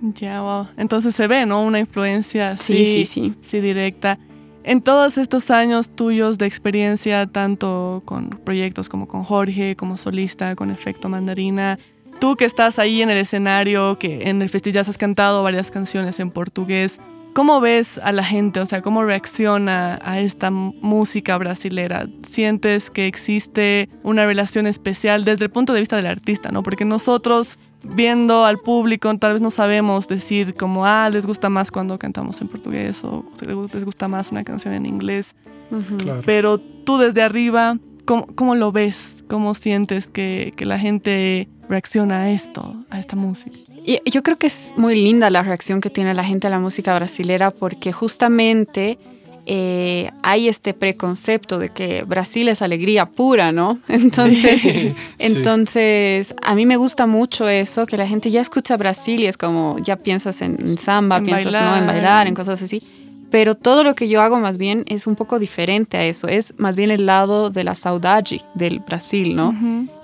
Ya, 0.00 0.42
wow. 0.42 0.68
Entonces 0.76 1.12
se 1.16 1.26
ve, 1.26 1.44
¿no? 1.44 1.64
Una 1.64 1.80
influencia 1.80 2.56
sí, 2.56 2.86
sí, 2.86 3.04
sí, 3.04 3.34
sí. 3.42 3.60
directa. 3.60 4.20
En 4.62 4.80
todos 4.80 5.18
estos 5.18 5.50
años 5.50 5.90
tuyos 5.90 6.38
de 6.38 6.46
experiencia, 6.46 7.26
tanto 7.26 8.02
con 8.04 8.30
proyectos 8.44 8.88
como 8.88 9.08
con 9.08 9.24
Jorge, 9.24 9.74
como 9.74 9.96
solista, 9.96 10.54
con 10.54 10.70
Efecto 10.70 11.08
Mandarina, 11.08 11.80
tú 12.20 12.36
que 12.36 12.44
estás 12.44 12.78
ahí 12.78 13.02
en 13.02 13.10
el 13.10 13.18
escenario, 13.18 13.98
que 13.98 14.28
en 14.30 14.40
el 14.40 14.48
festival 14.48 14.84
has 14.86 14.98
cantado 14.98 15.42
varias 15.42 15.72
canciones 15.72 16.20
en 16.20 16.30
portugués, 16.30 17.00
¿Cómo 17.32 17.60
ves 17.60 17.98
a 18.02 18.12
la 18.12 18.24
gente? 18.24 18.60
O 18.60 18.66
sea, 18.66 18.82
¿cómo 18.82 19.04
reacciona 19.04 19.98
a 20.02 20.20
esta 20.20 20.50
música 20.50 21.38
brasilera? 21.38 22.08
¿Sientes 22.22 22.90
que 22.90 23.06
existe 23.06 23.88
una 24.02 24.26
relación 24.26 24.66
especial 24.66 25.24
desde 25.24 25.44
el 25.44 25.50
punto 25.50 25.72
de 25.72 25.80
vista 25.80 25.96
del 25.96 26.06
artista, 26.06 26.50
no? 26.50 26.62
Porque 26.64 26.84
nosotros, 26.84 27.58
viendo 27.94 28.44
al 28.44 28.58
público, 28.58 29.16
tal 29.18 29.34
vez 29.34 29.42
no 29.42 29.50
sabemos 29.52 30.08
decir 30.08 30.54
como, 30.54 30.86
ah, 30.86 31.08
les 31.10 31.24
gusta 31.24 31.48
más 31.48 31.70
cuando 31.70 31.98
cantamos 31.98 32.40
en 32.40 32.48
portugués 32.48 33.04
o 33.04 33.24
les 33.72 33.84
gusta 33.84 34.08
más 34.08 34.32
una 34.32 34.42
canción 34.42 34.74
en 34.74 34.84
inglés. 34.84 35.36
Pero 36.26 36.58
tú 36.58 36.98
desde 36.98 37.22
arriba, 37.22 37.78
¿cómo, 38.04 38.54
lo 38.56 38.72
ves? 38.72 39.19
¿Cómo 39.30 39.54
sientes 39.54 40.08
que, 40.08 40.52
que 40.56 40.66
la 40.66 40.76
gente 40.76 41.48
reacciona 41.68 42.22
a 42.22 42.30
esto, 42.32 42.74
a 42.90 42.98
esta 42.98 43.14
música? 43.14 43.56
Y 43.86 44.00
yo 44.10 44.24
creo 44.24 44.36
que 44.36 44.48
es 44.48 44.74
muy 44.76 45.00
linda 45.00 45.30
la 45.30 45.44
reacción 45.44 45.80
que 45.80 45.88
tiene 45.88 46.14
la 46.14 46.24
gente 46.24 46.48
a 46.48 46.50
la 46.50 46.58
música 46.58 46.92
brasilera 46.96 47.52
porque 47.52 47.92
justamente 47.92 48.98
eh, 49.46 50.10
hay 50.24 50.48
este 50.48 50.74
preconcepto 50.74 51.60
de 51.60 51.68
que 51.68 52.02
Brasil 52.02 52.48
es 52.48 52.60
alegría 52.60 53.06
pura, 53.06 53.52
¿no? 53.52 53.78
Entonces, 53.88 54.94
entonces 55.20 56.34
a 56.42 56.56
mí 56.56 56.66
me 56.66 56.76
gusta 56.76 57.06
mucho 57.06 57.48
eso, 57.48 57.86
que 57.86 57.96
la 57.96 58.08
gente 58.08 58.32
ya 58.32 58.40
escucha 58.40 58.76
Brasil 58.76 59.20
y 59.20 59.26
es 59.26 59.36
como, 59.36 59.76
ya 59.80 59.94
piensas 59.94 60.42
en, 60.42 60.76
samba, 60.76 61.20
piensas 61.20 61.52
¿no? 61.52 61.76
en 61.76 61.86
bailar, 61.86 62.26
en 62.26 62.34
cosas 62.34 62.60
así 62.60 62.82
pero 63.30 63.54
todo 63.54 63.84
lo 63.84 63.94
que 63.94 64.08
yo 64.08 64.22
hago 64.22 64.40
más 64.40 64.58
bien 64.58 64.84
es 64.86 65.06
un 65.06 65.16
poco 65.16 65.38
diferente 65.38 65.96
a 65.96 66.04
eso, 66.04 66.28
es 66.28 66.54
más 66.58 66.76
bien 66.76 66.90
el 66.90 67.06
lado 67.06 67.50
de 67.50 67.64
la 67.64 67.74
saudade 67.74 68.40
del 68.54 68.80
Brasil, 68.80 69.36
¿no? 69.36 69.54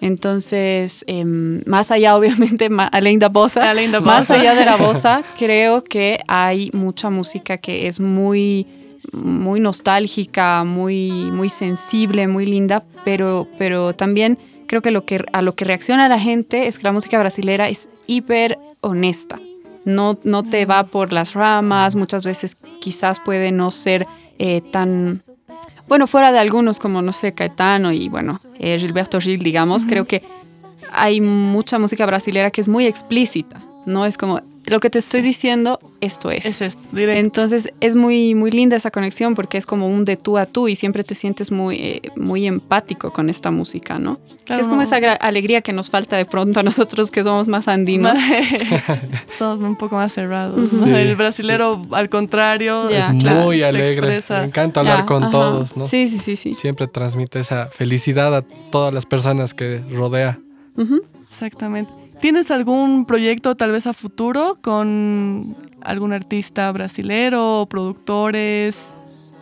Entonces, 0.00 1.04
em, 1.06 1.62
más 1.66 1.90
allá 1.90 2.16
obviamente, 2.18 2.68
além 2.92 3.18
da 3.18 3.28
bossa, 3.28 3.74
más 4.02 4.30
allá 4.30 4.54
de 4.54 4.64
la 4.64 4.76
bossa, 4.86 5.22
creo 5.38 5.82
que 5.82 6.20
hay 6.28 6.70
mucha 6.72 7.10
música 7.10 7.58
que 7.58 7.88
es 7.88 8.00
muy 8.00 8.66
muy 9.12 9.60
nostálgica, 9.60 10.64
muy 10.64 11.10
muy 11.10 11.48
sensible, 11.48 12.26
muy 12.28 12.46
linda, 12.46 12.84
pero 13.04 13.46
pero 13.58 13.94
también 13.94 14.38
creo 14.66 14.82
que 14.82 14.90
lo 14.90 15.04
que 15.04 15.24
a 15.32 15.42
lo 15.42 15.52
que 15.52 15.64
reacciona 15.64 16.08
la 16.08 16.18
gente 16.18 16.66
es 16.66 16.78
que 16.78 16.84
la 16.84 16.92
música 16.92 17.18
brasilera 17.18 17.68
es 17.68 17.88
hiper 18.06 18.58
honesta 18.80 19.38
no, 19.86 20.18
no 20.24 20.42
te 20.42 20.66
va 20.66 20.84
por 20.84 21.12
las 21.12 21.32
ramas, 21.32 21.94
muchas 21.96 22.24
veces 22.24 22.66
quizás 22.80 23.20
puede 23.20 23.52
no 23.52 23.70
ser 23.70 24.06
eh, 24.38 24.60
tan... 24.72 25.22
Bueno, 25.88 26.08
fuera 26.08 26.32
de 26.32 26.40
algunos 26.40 26.80
como, 26.80 27.00
no 27.00 27.12
sé, 27.12 27.32
Caetano 27.32 27.92
y 27.92 28.08
bueno, 28.08 28.38
eh, 28.58 28.78
Gilberto 28.78 29.20
Gil, 29.20 29.42
digamos, 29.42 29.86
creo 29.86 30.04
que 30.04 30.22
hay 30.92 31.20
mucha 31.20 31.78
música 31.78 32.04
brasilera 32.04 32.50
que 32.50 32.60
es 32.60 32.68
muy 32.68 32.86
explícita, 32.86 33.60
¿no? 33.86 34.04
Es 34.04 34.18
como, 34.18 34.40
lo 34.66 34.80
que 34.80 34.90
te 34.90 34.98
estoy 34.98 35.22
diciendo, 35.22 35.78
esto 36.00 36.30
es. 36.30 36.44
Es 36.44 36.60
esto, 36.60 36.82
directo. 36.92 37.20
Entonces 37.20 37.68
es 37.80 37.96
muy, 37.96 38.34
muy 38.34 38.50
linda 38.50 38.76
esa 38.76 38.90
conexión 38.90 39.34
porque 39.34 39.58
es 39.58 39.66
como 39.66 39.88
un 39.88 40.04
de 40.04 40.16
tú 40.16 40.38
a 40.38 40.46
tú 40.46 40.68
y 40.68 40.76
siempre 40.76 41.04
te 41.04 41.14
sientes 41.14 41.52
muy, 41.52 41.76
eh, 41.76 42.02
muy 42.16 42.46
empático 42.46 43.12
con 43.12 43.30
esta 43.30 43.50
música, 43.50 43.98
¿no? 43.98 44.20
es 44.48 44.68
como 44.68 44.82
esa 44.82 44.96
alegría 44.96 45.60
que 45.60 45.72
nos 45.72 45.90
falta 45.90 46.16
de 46.16 46.24
pronto 46.24 46.60
a 46.60 46.62
nosotros 46.62 47.10
que 47.10 47.22
somos 47.22 47.48
más 47.48 47.68
andinos. 47.68 48.18
somos 49.38 49.60
un 49.60 49.76
poco 49.76 49.96
más 49.96 50.12
cerrados. 50.12 50.72
El 50.84 51.14
brasilero, 51.16 51.82
al 51.92 52.08
contrario, 52.08 52.88
es 52.88 53.08
muy 53.10 53.62
alegre. 53.62 54.20
Me 54.30 54.44
encanta 54.44 54.80
hablar 54.80 55.06
con 55.06 55.30
todos, 55.30 55.76
¿no? 55.76 55.86
Sí, 55.86 56.08
sí, 56.08 56.18
sí, 56.18 56.36
sí. 56.36 56.54
Siempre 56.54 56.86
transmite 56.86 57.40
esa 57.40 57.66
felicidad 57.66 58.34
a 58.34 58.42
todas 58.42 58.92
las 58.92 59.06
personas 59.06 59.54
que 59.54 59.80
rodea. 59.90 60.38
Exactamente. 61.30 61.92
¿Tienes 62.20 62.50
algún 62.50 63.04
proyecto 63.04 63.56
tal 63.56 63.72
vez 63.72 63.86
a 63.86 63.92
futuro 63.92 64.56
con 64.60 65.42
algún 65.82 66.12
artista 66.12 66.72
brasilero, 66.72 67.66
productores, 67.68 68.76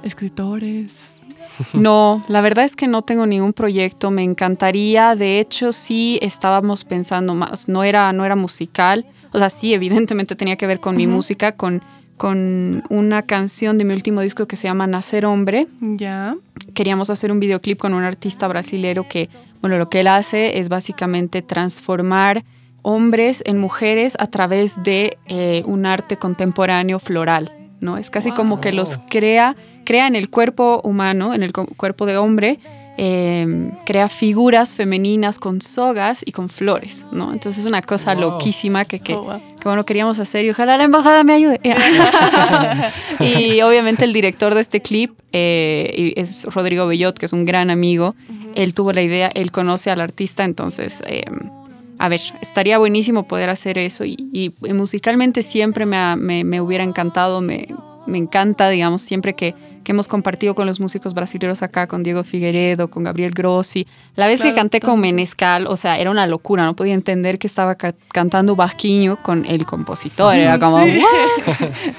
escritores? 0.02 1.14
No, 1.72 2.24
la 2.26 2.40
verdad 2.40 2.64
es 2.64 2.74
que 2.74 2.88
no 2.88 3.02
tengo 3.02 3.26
ningún 3.26 3.52
proyecto, 3.52 4.10
me 4.10 4.24
encantaría, 4.24 5.14
de 5.14 5.38
hecho 5.38 5.72
sí 5.72 6.18
estábamos 6.20 6.84
pensando 6.84 7.34
más, 7.34 7.68
no 7.68 7.84
era, 7.84 8.12
no 8.12 8.24
era 8.24 8.34
musical, 8.34 9.06
o 9.32 9.38
sea, 9.38 9.50
sí, 9.50 9.72
evidentemente 9.72 10.34
tenía 10.34 10.56
que 10.56 10.66
ver 10.66 10.80
con 10.80 10.96
mi 10.96 11.06
música, 11.06 11.52
con, 11.52 11.80
con 12.16 12.82
una 12.90 13.22
canción 13.22 13.78
de 13.78 13.84
mi 13.84 13.94
último 13.94 14.20
disco 14.20 14.46
que 14.46 14.56
se 14.56 14.66
llama 14.66 14.87
Nacer 14.87 15.26
Hombre. 15.26 15.68
Ya. 15.80 16.37
Queríamos 16.74 17.10
hacer 17.10 17.30
un 17.30 17.40
videoclip 17.40 17.78
con 17.78 17.94
un 17.94 18.02
artista 18.02 18.48
brasilero 18.48 19.06
que, 19.08 19.28
bueno, 19.60 19.78
lo 19.78 19.88
que 19.88 20.00
él 20.00 20.08
hace 20.08 20.58
es 20.58 20.68
básicamente 20.68 21.42
transformar 21.42 22.44
hombres 22.85 23.42
en 23.47 23.59
mujeres 23.59 24.14
a 24.20 24.29
través 24.29 24.81
de 24.85 25.18
eh, 25.27 25.62
un 25.66 25.87
arte 25.87 26.16
contemporáneo 26.16 27.01
floral. 27.01 27.51
¿no? 27.81 27.99
Es 27.99 28.11
casi 28.11 28.31
como 28.31 28.61
que 28.61 28.73
los 28.73 28.99
crea, 29.11 29.57
crea 29.85 30.07
en 30.07 30.16
el 30.16 30.31
cuerpo 30.31 30.81
humano, 30.85 31.35
en 31.35 31.42
el 31.42 31.53
cuerpo 31.53 32.07
de 32.07 32.16
hombre, 32.16 32.59
em, 32.97 33.73
crea 33.85 34.09
figuras 34.09 34.75
femeninas 34.75 35.38
con 35.38 35.61
sogas 35.61 36.23
y 36.25 36.33
con 36.33 36.49
flores, 36.49 37.05
¿no? 37.11 37.33
Entonces 37.33 37.64
es 37.64 37.66
una 37.66 37.83
cosa 37.83 38.14
loquísima 38.14 38.85
que, 38.85 39.01
que, 39.01 39.14
oh, 39.14 39.40
bueno, 39.64 39.85
queríamos 39.85 40.18
hacer 40.18 40.44
y 40.44 40.51
ojalá 40.51 40.79
la 40.79 40.85
embajada 40.85 41.25
me 41.25 41.35
ayude. 41.35 41.61
y 43.20 43.61
obviamente 43.62 44.05
el 44.05 44.12
director 44.12 44.55
de 44.55 44.61
este 44.61 44.81
clip 44.81 45.18
eh, 45.33 46.12
es 46.16 46.44
Rodrigo 46.44 46.87
Bellot, 46.87 47.18
que 47.18 47.27
es 47.27 47.33
un 47.33 47.44
gran 47.44 47.70
amigo. 47.70 48.14
Él 48.55 48.73
tuvo 48.73 48.92
la 48.92 49.03
idea, 49.03 49.31
él 49.35 49.51
conoce 49.51 49.90
al 49.90 50.01
artista, 50.01 50.44
entonces 50.44 51.03
em, 51.07 51.51
a 51.98 52.09
ver, 52.09 52.20
estaría 52.40 52.78
buenísimo 52.78 53.26
poder 53.26 53.50
hacer 53.50 53.78
eso 53.78 54.04
y, 54.04 54.52
musicalmente 54.74 55.42
siempre 55.42 55.87
me, 55.87 56.16
me, 56.16 56.61
hubiera 56.61 56.85
encantado, 56.85 57.40
me, 57.40 57.68
me, 58.07 58.18
encanta, 58.18 58.68
digamos, 58.68 59.02
siempre 59.02 59.35
que, 59.35 59.54
que, 59.85 59.92
hemos 59.92 60.09
compartido 60.09 60.54
con 60.54 60.66
los 60.66 60.80
músicos 60.80 61.14
brasileños 61.14 61.62
acá, 61.62 61.87
con 61.87 62.02
Diego 62.02 62.24
Figueredo, 62.24 62.90
con 62.90 63.04
Gabriel 63.04 63.33
Grossi. 63.33 63.87
La 64.16 64.26
vez 64.26 64.42
que 64.42 64.52
canté 64.54 64.80
con 64.80 65.00
Menescal, 65.00 65.66
o 65.66 65.76
sea, 65.76 65.98
era 65.98 66.11
una 66.11 66.26
locura, 66.26 66.64
no 66.64 66.74
podía 66.74 66.94
entender 66.94 67.38
que 67.38 67.46
estaba 67.46 67.76
cantando 67.76 68.57
Basquiño 68.57 69.22
con 69.22 69.46
el 69.46 69.64
compositor, 69.64 70.35
era 70.35 70.59
como, 70.59 70.83
sí. 70.85 71.00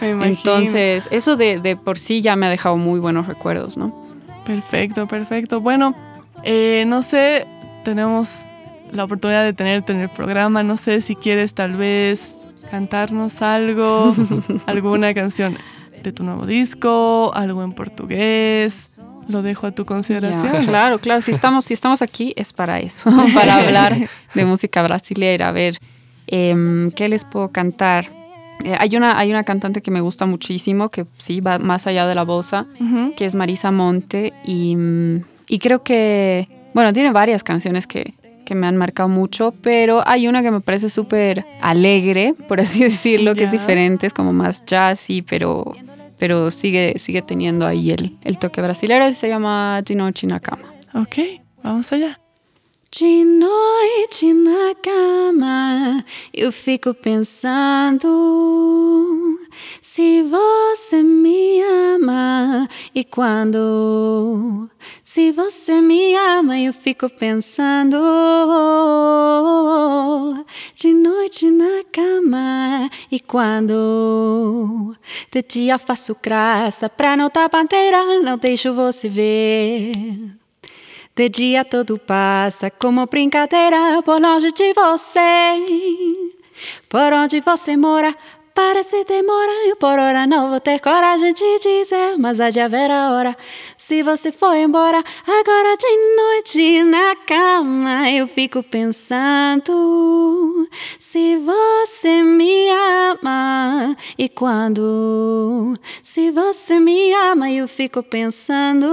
Entonces, 0.01 1.08
eso 1.12 1.36
de, 1.38 1.60
de, 1.60 1.75
por 1.77 1.97
sí 1.97 2.21
ya 2.21 2.36
me 2.36 2.47
ha 2.47 2.49
dejado 2.49 2.77
muy 2.77 2.99
buenos 2.99 3.27
recuerdos, 3.27 3.77
¿no? 3.77 4.05
Perfecto, 4.45 5.08
perfecto. 5.08 5.62
Bueno, 5.62 5.95
eh, 6.43 6.84
no 6.86 7.01
sé, 7.01 7.47
tenemos 7.84 8.45
la 8.91 9.04
oportunidad 9.04 9.43
de 9.43 9.54
tenerte 9.54 9.93
en 9.93 10.02
el 10.02 10.10
programa. 10.10 10.63
No 10.63 10.78
sé 10.78 11.02
si 11.02 11.15
quieres 11.15 11.54
tal 11.54 11.74
vez 11.74 12.36
cantarnos 12.69 13.41
algo, 13.41 14.15
alguna 14.65 15.13
canción 15.13 15.58
de 16.04 16.12
tu 16.12 16.24
nuevo 16.24 16.45
disco, 16.45 17.32
algo 17.34 17.63
en 17.63 17.74
portugués. 17.74 19.00
Lo 19.28 19.41
dejo 19.41 19.65
a 19.67 19.71
tu 19.71 19.86
consideración. 19.86 20.63
claro, 20.65 21.00
claro. 21.00 21.21
Si 21.21 21.32
estamos, 21.32 21.65
si 21.65 21.74
estamos 21.74 22.02
aquí 22.02 22.34
es 22.36 22.54
para 22.54 22.80
eso, 22.80 23.10
para 23.34 23.58
hablar 23.58 23.95
de 24.34 24.45
música 24.45 24.84
brasileña. 24.84 25.50
A 25.50 25.52
ver, 25.52 25.78
em, 26.28 26.91
¿qué 26.91 27.10
les 27.10 27.26
puedo 27.26 27.52
cantar? 27.52 28.12
Eh, 28.63 28.76
hay, 28.78 28.95
una, 28.95 29.17
hay 29.17 29.32
una 29.32 29.43
cantante 29.43 29.82
que 29.82 29.89
me 29.89 30.00
gusta 30.00 30.28
muchísimo, 30.28 30.89
que 30.89 31.06
sí 31.17 31.41
va 31.41 31.58
más 31.58 31.88
allá 31.88 32.06
de 32.08 32.15
la 32.15 32.24
bossa, 32.24 32.67
que 33.17 33.26
es 33.26 33.34
Marisa 33.34 33.71
Monte. 33.71 34.34
Y, 34.45 34.78
y 35.50 35.60
creo 35.60 35.84
que, 35.84 36.48
bueno, 36.76 36.93
tiene 36.93 37.12
varias 37.12 37.43
canciones 37.43 37.88
que, 37.88 38.13
que 38.45 38.55
me 38.55 38.67
han 38.67 38.77
marcado 38.77 39.10
mucho, 39.10 39.53
pero 39.62 40.08
hay 40.08 40.27
una 40.27 40.41
que 40.41 40.51
me 40.51 40.62
parece 40.62 40.89
súper 40.89 41.45
alegre, 41.62 42.36
por 42.47 42.60
así 42.60 42.79
decirlo, 42.84 43.36
que 43.36 43.45
es 43.45 43.51
diferente, 43.51 44.08
es 44.08 44.13
como 44.13 44.31
más 44.31 44.63
jazzy, 44.65 45.21
pero, 45.21 45.73
pero 46.19 46.51
sigue, 46.51 46.97
sigue 46.99 47.21
teniendo 47.21 47.65
ahí 47.67 47.91
el, 47.91 48.17
el 48.23 48.38
toque 48.38 48.62
brasilero 48.62 49.08
y 49.08 49.13
se 49.13 49.27
llama 49.27 49.81
De 49.86 49.95
Noite 49.95 50.27
na 50.27 50.39
Cama. 50.39 50.73
Ok, 50.93 51.41
vamos 51.63 51.91
allá. 51.91 52.19
De 52.97 53.25
noite 53.25 54.34
na 54.34 54.73
cama, 54.81 56.01
eu 56.34 56.49
fico 56.49 56.93
pensando 56.93 58.08
se 59.81 60.23
você 60.23 61.03
me 61.03 61.62
ama 61.62 62.69
e 62.93 63.03
quando. 63.03 64.69
Se 65.03 65.34
você 65.34 65.81
me 65.81 66.15
ama, 66.15 66.58
eu 66.58 66.71
fico 66.71 67.10
pensando 67.10 67.97
de 70.73 70.93
noite 70.93 71.51
na 71.51 71.84
cama 71.91 72.89
e 73.12 73.19
quando. 73.19 74.95
De 75.29 75.43
dia 75.43 75.77
faço 75.77 76.15
graça 76.23 76.88
pra 76.88 77.17
não 77.17 77.29
tá 77.29 77.49
bandeira, 77.49 78.21
não 78.21 78.38
deixo 78.38 78.73
você 78.73 79.10
ver. 79.10 80.44
De 81.17 81.30
dia 81.30 81.63
tudo 81.63 81.97
passa 81.97 82.69
como 82.69 83.06
brincadeira 83.06 84.01
por 84.04 84.19
longe 84.19 84.51
de 84.51 84.73
você. 84.73 86.36
Por 86.89 87.13
onde 87.13 87.39
você 87.39 87.78
mora, 87.78 88.13
parece 88.55 89.03
demora. 89.03 89.51
Eu 89.67 89.75
por 89.75 89.99
hora 89.99 90.25
não 90.25 90.49
vou 90.49 90.59
ter 90.59 90.79
coragem 90.79 91.31
de 91.33 91.59
dizer, 91.59 92.17
mas 92.17 92.39
há 92.39 92.49
de 92.49 92.61
haver 92.61 92.89
a 92.89 93.11
hora. 93.11 93.37
Se 93.77 94.01
você 94.01 94.31
for 94.31 94.55
embora, 94.55 95.03
agora 95.27 95.77
de 95.77 96.15
noite 96.15 96.81
na 96.83 97.15
cama, 97.27 98.09
eu 98.09 98.27
fico 98.27 98.63
pensando 98.63 100.67
se 100.97 101.37
você 101.37 102.23
me 102.23 102.69
ama 103.11 103.95
e 104.17 104.27
quando. 104.29 105.77
Se 106.01 106.31
você 106.31 106.79
me 106.79 107.13
ama, 107.13 107.51
eu 107.51 107.67
fico 107.67 108.01
pensando 108.01 108.87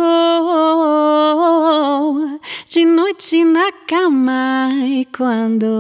de 2.69 2.85
noite 2.85 3.45
na 3.45 3.71
cama 3.87 4.71
e 4.85 5.07
quando. 5.07 5.71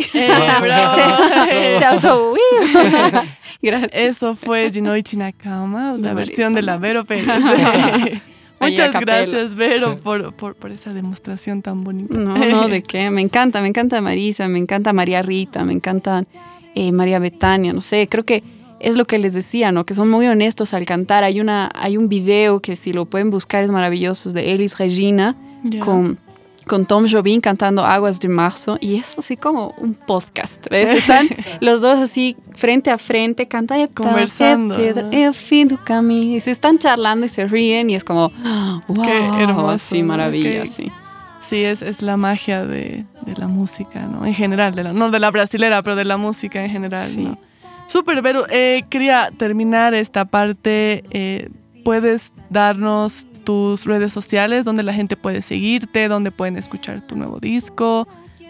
Se 0.12 1.84
auto. 1.84 2.34
Gracias. 3.62 3.90
Eso 3.92 4.34
fue 4.36 4.70
Cama, 5.36 5.96
la 5.98 6.14
versión 6.14 6.54
de 6.54 6.62
la 6.62 6.78
Vero 6.78 7.04
Pérez. 7.04 7.26
Muchas 8.60 9.00
gracias, 9.00 9.54
Vero, 9.54 9.98
por, 10.00 10.34
por, 10.34 10.54
por 10.54 10.70
esa 10.70 10.92
demostración 10.92 11.62
tan 11.62 11.82
bonita. 11.82 12.14
No, 12.14 12.36
no, 12.36 12.68
de 12.68 12.82
qué. 12.82 13.10
Me 13.10 13.22
encanta, 13.22 13.62
me 13.62 13.68
encanta 13.68 14.00
Marisa, 14.02 14.48
me 14.48 14.58
encanta 14.58 14.92
María 14.92 15.22
Rita, 15.22 15.64
me 15.64 15.72
encanta 15.72 16.24
eh, 16.74 16.92
María 16.92 17.18
Betania, 17.18 17.72
no 17.72 17.80
sé, 17.80 18.06
creo 18.08 18.24
que 18.24 18.42
es 18.80 18.96
lo 18.96 19.04
que 19.04 19.18
les 19.18 19.34
decía, 19.34 19.72
¿no? 19.72 19.84
Que 19.84 19.94
son 19.94 20.10
muy 20.10 20.26
honestos 20.26 20.74
al 20.74 20.86
cantar. 20.86 21.22
Hay, 21.22 21.40
una, 21.40 21.70
hay 21.74 21.96
un 21.96 22.08
video 22.08 22.60
que 22.60 22.76
si 22.76 22.92
lo 22.92 23.04
pueden 23.04 23.30
buscar 23.30 23.62
es 23.62 23.70
maravilloso, 23.70 24.32
de 24.32 24.52
Elis 24.52 24.78
Regina 24.78 25.36
con, 25.84 26.18
con 26.66 26.86
Tom 26.86 27.06
Jobim 27.10 27.40
cantando 27.40 27.84
Aguas 27.84 28.20
de 28.20 28.28
Marzo 28.28 28.78
y 28.80 28.96
es 28.96 29.18
así 29.18 29.36
como 29.36 29.74
un 29.78 29.94
podcast. 29.94 30.66
¿ves? 30.70 30.90
Están 30.90 31.28
los 31.60 31.80
dos 31.80 31.98
así 31.98 32.36
frente 32.54 32.90
a 32.90 32.98
frente, 32.98 33.48
cantando 33.48 33.88
Conversando, 33.92 34.76
¿no? 34.78 34.84
el 35.10 35.34
fin 35.34 35.68
del 35.68 35.82
camino. 35.82 36.36
Y 36.36 36.40
se 36.40 36.50
están 36.50 36.78
charlando 36.78 37.26
y 37.26 37.28
se 37.28 37.46
ríen 37.46 37.90
y 37.90 37.94
es 37.96 38.04
como, 38.04 38.30
wow, 38.88 39.38
hermoso, 39.40 39.78
sí, 39.78 40.02
¿no? 40.02 40.08
maravilla, 40.08 40.60
Qué- 40.62 40.66
sí. 40.66 40.92
Sí, 41.40 41.64
es, 41.64 41.82
es 41.82 42.02
la 42.02 42.16
magia 42.16 42.64
de, 42.64 43.04
de 43.26 43.32
la 43.36 43.48
música, 43.48 44.06
¿no? 44.06 44.24
En 44.24 44.34
general, 44.34 44.72
de 44.74 44.84
la, 44.84 44.92
no 44.92 45.10
de 45.10 45.18
la 45.18 45.30
brasilera, 45.32 45.82
pero 45.82 45.96
de 45.96 46.04
la 46.04 46.16
música 46.16 46.62
en 46.64 46.70
general, 46.70 47.10
Sí. 47.10 47.24
¿no? 47.24 47.38
Súper, 47.88 48.22
Vero. 48.22 48.46
Eh, 48.50 48.82
quería 48.88 49.32
terminar 49.36 49.94
esta 49.94 50.26
parte. 50.26 51.02
eh, 51.10 51.48
¿Puedes 51.82 52.32
darnos 52.50 53.26
tus 53.50 53.84
redes 53.84 54.12
sociales 54.12 54.64
donde 54.64 54.84
la 54.84 54.94
gente 54.94 55.16
puede 55.16 55.42
seguirte, 55.42 56.06
donde 56.06 56.30
pueden 56.30 56.56
escuchar 56.56 57.04
tu 57.04 57.16
nuevo 57.16 57.40
disco? 57.40 58.06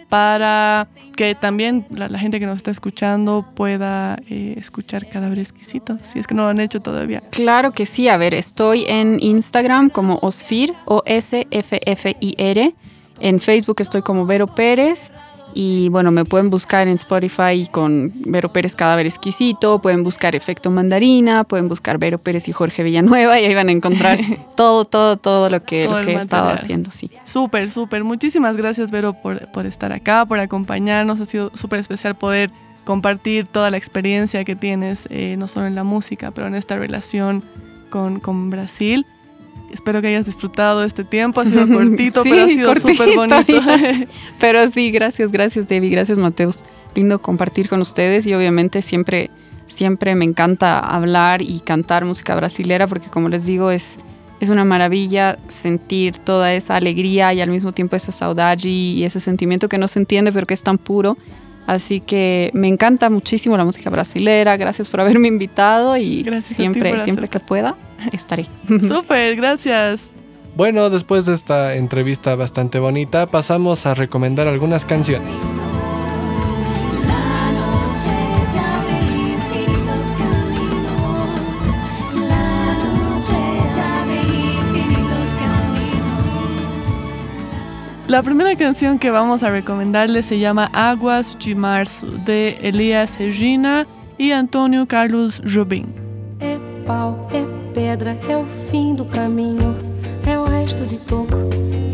Para 0.09 0.89
que 1.15 1.33
también 1.33 1.87
la, 1.89 2.19
gente 2.19 2.39
que 2.39 2.45
nos 2.45 2.57
está 2.57 2.69
escuchando 2.69 3.43
pueda 3.55 4.19
eh, 4.29 4.53
escuchar 4.57 5.09
Cadáver 5.09 5.39
Exquisito, 5.39 5.97
si 6.03 6.19
es 6.19 6.27
que 6.27 6.35
no 6.35 6.43
lo 6.43 6.49
han 6.49 6.59
hecho 6.59 6.81
todavía. 6.81 7.23
Claro 7.31 7.71
que 7.71 7.87
sí, 7.87 8.09
a 8.09 8.17
ver, 8.17 8.35
estoy 8.35 8.85
en 8.87 9.19
Instagram 9.19 9.89
como 9.89 10.19
Osfir, 10.21 10.75
O-S-F-F-I-R. 10.85 12.75
En 13.21 13.39
Facebook 13.39 13.77
estoy 13.79 14.03
como 14.03 14.27
Vero 14.27 14.45
Pérez. 14.45 15.11
Y 15.53 15.89
bueno, 15.89 16.11
me 16.11 16.25
pueden 16.25 16.49
buscar 16.49 16.87
en 16.87 16.95
Spotify 16.95 17.67
con 17.69 18.11
Vero 18.25 18.51
Pérez 18.53 18.75
Cadáver 18.75 19.05
Exquisito, 19.05 19.81
pueden 19.81 20.03
buscar 20.03 20.35
Efecto 20.35 20.71
Mandarina, 20.71 21.43
pueden 21.43 21.67
buscar 21.67 21.97
Vero 21.97 22.17
Pérez 22.17 22.47
y 22.47 22.51
Jorge 22.51 22.83
Villanueva 22.83 23.39
y 23.39 23.45
ahí 23.45 23.53
van 23.53 23.69
a 23.69 23.71
encontrar 23.71 24.19
todo, 24.55 24.85
todo, 24.85 25.17
todo 25.17 25.49
lo 25.49 25.63
que, 25.63 25.85
Todo 25.85 25.99
lo 25.99 26.05
que 26.05 26.13
he 26.13 26.17
estado 26.17 26.49
haciendo, 26.49 26.91
sí. 26.91 27.11
Súper, 27.25 27.69
súper. 27.69 28.03
Muchísimas 28.03 28.57
gracias, 28.57 28.91
Vero, 28.91 29.13
por, 29.13 29.51
por 29.51 29.65
estar 29.65 29.91
acá, 29.91 30.25
por 30.25 30.39
acompañarnos. 30.39 31.19
Ha 31.19 31.25
sido 31.25 31.51
súper 31.53 31.79
especial 31.79 32.15
poder 32.15 32.51
compartir 32.83 33.45
toda 33.45 33.71
la 33.71 33.77
experiencia 33.77 34.43
que 34.43 34.55
tienes, 34.55 35.07
eh, 35.09 35.35
no 35.37 35.47
solo 35.47 35.67
en 35.67 35.75
la 35.75 35.83
música, 35.83 36.31
pero 36.31 36.47
en 36.47 36.55
esta 36.55 36.77
relación 36.77 37.43
con, 37.89 38.19
con 38.19 38.49
Brasil. 38.49 39.05
Espero 39.73 40.01
que 40.01 40.07
hayas 40.07 40.25
disfrutado 40.25 40.83
este 40.83 41.03
tiempo. 41.03 41.41
Ha 41.41 41.45
sido 41.45 41.67
cortito, 41.73 42.23
Sí, 42.23 42.29
pero 42.29 42.43
ha 42.43 42.47
sido 42.47 42.75
súper 42.75 43.15
bonito. 43.15 43.61
Pero 44.39 44.67
sí, 44.67 44.91
gracias, 44.91 45.31
gracias 45.31 45.67
Debbie, 45.67 45.89
gracias 45.89 46.17
Mateus. 46.17 46.61
Lindo 46.95 47.21
compartir 47.21 47.69
con 47.69 47.81
ustedes 47.81 48.27
y 48.27 48.33
obviamente 48.33 48.81
siempre, 48.81 49.29
siempre 49.67 50.15
me 50.15 50.25
encanta 50.25 50.79
hablar 50.79 51.41
y 51.41 51.59
cantar 51.61 52.05
música 52.05 52.35
brasilera 52.35 52.87
porque 52.87 53.07
como 53.09 53.29
les 53.29 53.45
digo 53.45 53.71
es, 53.71 53.97
es 54.39 54.49
una 54.49 54.65
maravilla 54.65 55.37
sentir 55.47 56.17
toda 56.17 56.53
esa 56.53 56.75
alegría 56.75 57.33
y 57.33 57.41
al 57.41 57.49
mismo 57.49 57.71
tiempo 57.71 57.95
esa 57.95 58.11
saudade 58.11 58.67
y 58.67 59.03
ese 59.03 59.19
sentimiento 59.19 59.69
que 59.69 59.77
no 59.77 59.87
se 59.87 59.99
entiende 59.99 60.31
pero 60.31 60.47
que 60.47 60.53
es 60.53 60.63
tan 60.63 60.77
puro. 60.77 61.17
Así 61.67 61.99
que 61.99 62.49
me 62.53 62.67
encanta 62.67 63.09
muchísimo 63.09 63.55
la 63.57 63.63
música 63.65 63.89
brasilera. 63.89 64.57
Gracias 64.57 64.89
por 64.89 65.01
haberme 65.01 65.27
invitado 65.27 65.95
y 65.97 66.23
Gracias 66.23 66.55
siempre, 66.55 66.99
siempre 67.01 67.27
que 67.27 67.39
pueda 67.39 67.75
estaré. 68.11 68.47
súper, 68.87 69.35
gracias. 69.35 70.09
Bueno, 70.55 70.89
después 70.89 71.25
de 71.25 71.33
esta 71.33 71.75
entrevista 71.75 72.35
bastante 72.35 72.79
bonita, 72.79 73.27
pasamos 73.27 73.85
a 73.85 73.93
recomendar 73.93 74.47
algunas 74.47 74.83
canciones. 74.83 75.35
La 88.11 88.21
primera 88.21 88.53
canción 88.57 88.99
que 88.99 89.09
vamos 89.09 89.41
a 89.41 89.49
recomendarles 89.49 90.25
se 90.25 90.37
llama 90.37 90.69
Aguas 90.73 91.37
de 91.39 91.55
Março, 91.55 92.07
de 92.25 92.57
Elias 92.61 93.17
Regina 93.17 93.87
y 94.17 94.33
Antonio 94.33 94.85
Carlos 94.85 95.41
Jobim. 95.45 95.85
É 96.41 96.59
pau, 96.85 97.29
é 97.31 97.45
pedra, 97.73 98.17
é 98.27 98.35
o 98.35 98.45
fim 98.69 98.95
do 98.95 99.05
caminho, 99.05 99.73
é 100.27 100.37
o 100.37 100.43
resto 100.43 100.83
de 100.85 100.97
toco, 100.97 101.37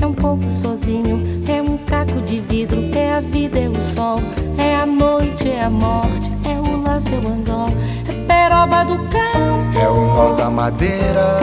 é 0.02 0.08
um 0.08 0.14
pouco 0.14 0.52
sozinho, 0.52 1.22
é 1.48 1.62
um 1.62 1.78
caco 1.78 2.20
de 2.22 2.40
vidro, 2.40 2.82
é 2.96 3.14
a 3.14 3.20
vida, 3.20 3.60
é 3.60 3.70
o 3.70 3.80
sol, 3.80 4.20
é 4.58 4.76
a 4.76 4.88
noite, 4.88 5.48
é 5.48 5.66
a 5.66 5.70
morte, 5.70 6.32
é 6.50 6.60
o 6.60 6.82
laço, 6.82 7.10
é 7.10 7.18
o 7.20 7.32
anzol, 7.32 7.70
é 8.10 8.14
peroba 8.26 8.84
do 8.86 8.98
campo, 9.10 9.80
É 9.80 9.88
o 9.88 10.16
nó 10.16 10.32
da 10.34 10.50
madeira, 10.50 11.38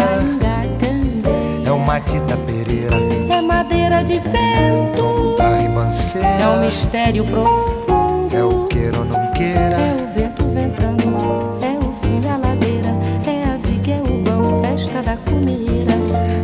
canga, 0.81 1.29
é 1.65 1.71
o 1.71 1.79
Matita 1.79 2.37
Pereira, 2.39 3.24
madeira 3.55 4.03
de 4.03 4.19
vento, 4.19 5.37
da 5.39 5.45
é 5.45 5.55
o 5.55 5.63
ribanceira, 5.63 6.57
mistério 6.67 7.25
profundo, 7.25 8.35
é 8.35 8.45
o 8.45 8.67
queira 8.67 8.99
ou 8.99 9.05
não 9.05 9.17
é 9.17 9.31
queira, 9.31 9.77
o 9.79 10.15
vento 10.15 10.45
ventando, 10.49 11.05
é 11.63 11.79
o 11.79 11.93
fim 12.03 12.21
da 12.21 12.37
ladeira, 12.37 12.91
é 13.25 13.45
a 13.45 13.57
viga, 13.59 13.93
é 13.93 14.03
o 14.03 14.25
vão, 14.25 14.61
festa 14.61 15.03
da 15.03 15.17
cuneira. 15.17 15.95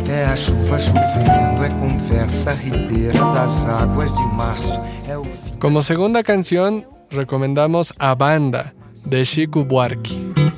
é 0.09 0.25
a 0.25 0.35
chuva 0.37 0.79
chovendo, 0.79 1.65
é 1.65 1.69
conversa 1.81 2.53
ribeira 2.53 3.19
das 3.33 3.65
águas 3.67 4.09
de 4.09 4.25
março, 4.33 4.79
é 5.05 5.17
o 5.17 5.25
fim. 5.25 5.51
Como 5.59 5.81
segunda 5.81 6.23
canción, 6.23 6.85
recomendamos 7.09 7.93
A 7.99 8.15
Banda, 8.15 8.73
de 9.05 9.25
Chico 9.25 9.65
Buarque. 9.65 10.30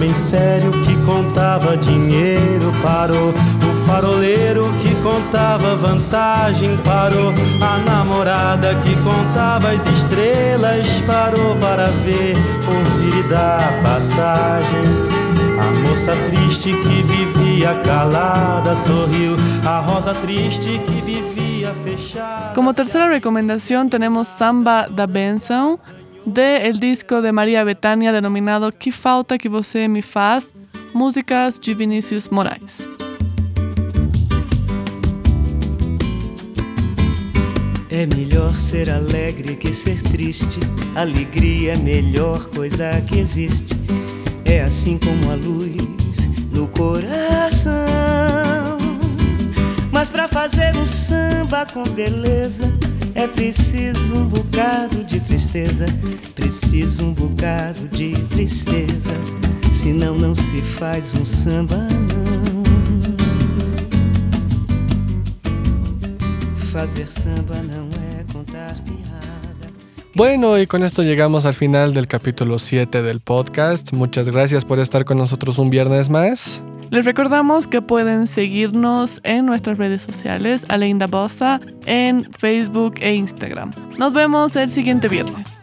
Homem 0.00 0.14
sério 0.14 0.70
que 0.70 0.96
contava 1.04 1.76
dinheiro 1.76 2.72
parou. 2.82 3.28
O 3.28 3.86
faroleiro 3.86 4.64
que 4.80 4.94
contava 5.02 5.76
vantagem 5.76 6.78
parou. 6.78 7.30
A 7.60 7.76
namorada 7.84 8.74
que 8.76 8.96
contava 9.02 9.72
as 9.72 9.86
estrelas 9.86 10.86
parou 11.06 11.54
para 11.56 11.88
ver, 12.02 12.34
ouvir 12.66 13.18
e 13.18 13.28
dar 13.28 13.82
passagem. 13.82 14.80
A 15.60 15.86
moça 15.86 16.16
triste 16.30 16.72
que 16.72 17.02
vivia 17.02 17.74
calada 17.84 18.74
sorriu. 18.74 19.34
A 19.66 19.80
rosa 19.80 20.14
triste 20.14 20.78
que 20.78 21.02
vivia 21.02 21.74
fechada. 21.84 22.54
Como 22.54 22.72
tercera 22.72 23.06
recomendación 23.06 23.90
tenemos 23.90 24.28
Samba 24.28 24.88
da 24.88 25.06
Benção, 25.06 25.78
de 26.30 26.68
el 26.68 26.78
disco 26.78 27.20
de 27.22 27.32
María 27.32 27.64
Betania 27.64 28.12
denominado 28.12 28.72
Que 28.72 28.92
Falta 28.92 29.36
Que 29.36 29.48
Você 29.48 29.88
Me 29.88 30.02
Faz, 30.02 30.48
músicas 30.94 31.58
de 31.58 31.74
Vinícius 31.74 32.28
Moraes. 32.28 32.88
É 37.90 38.06
melhor 38.06 38.54
ser 38.54 38.88
alegre 38.88 39.56
que 39.56 39.72
ser 39.72 40.00
triste. 40.02 40.60
Alegria 40.94 41.72
é 41.72 41.74
a 41.74 41.78
melhor 41.78 42.48
coisa 42.50 43.00
que 43.02 43.18
existe. 43.18 43.74
É 44.44 44.62
assim 44.62 44.98
como 44.98 45.32
a 45.32 45.34
luz 45.34 45.76
no 46.52 46.68
coração. 46.68 47.72
Mas 49.90 50.08
pra 50.08 50.28
fazer 50.28 50.76
um 50.78 50.86
samba 50.86 51.66
com 51.66 51.82
beleza, 51.82 52.72
é 53.14 53.26
preciso 53.26 54.14
um 54.14 54.24
bocado 54.26 55.04
de 55.04 55.20
tristeza. 55.20 55.86
Preciso 56.34 57.04
um 57.04 57.12
bocado 57.12 57.88
de 57.88 58.12
tristeza. 58.26 59.14
Senão 59.72 60.16
não 60.16 60.34
se 60.34 60.60
faz 60.60 61.14
um 61.14 61.24
samba, 61.24 61.76
não. 61.76 62.62
Fazer 66.56 67.08
samba 67.08 67.56
não 67.62 67.88
é 67.88 68.24
contar 68.32 68.74
piada. 68.84 69.72
Bueno, 70.14 70.58
y 70.58 70.66
con 70.66 70.82
esto 70.82 71.02
llegamos 71.02 71.46
al 71.46 71.54
final 71.54 71.94
del 71.94 72.06
capítulo 72.06 72.58
7 72.58 73.02
del 73.02 73.20
podcast. 73.20 73.92
Muchas 73.92 74.28
gracias 74.28 74.64
por 74.64 74.78
estar 74.78 75.04
con 75.04 75.18
nosotros 75.18 75.58
un 75.58 75.70
viernes 75.70 76.08
más. 76.08 76.60
Les 76.90 77.04
recordamos 77.04 77.68
que 77.68 77.82
pueden 77.82 78.26
seguirnos 78.26 79.20
en 79.22 79.46
nuestras 79.46 79.78
redes 79.78 80.02
sociales, 80.02 80.66
Aleinda 80.68 81.06
Bossa, 81.06 81.60
en 81.86 82.24
Facebook 82.32 82.94
e 83.00 83.14
Instagram. 83.14 83.70
Nos 83.96 84.12
vemos 84.12 84.56
el 84.56 84.70
siguiente 84.70 85.08
viernes. 85.08 85.59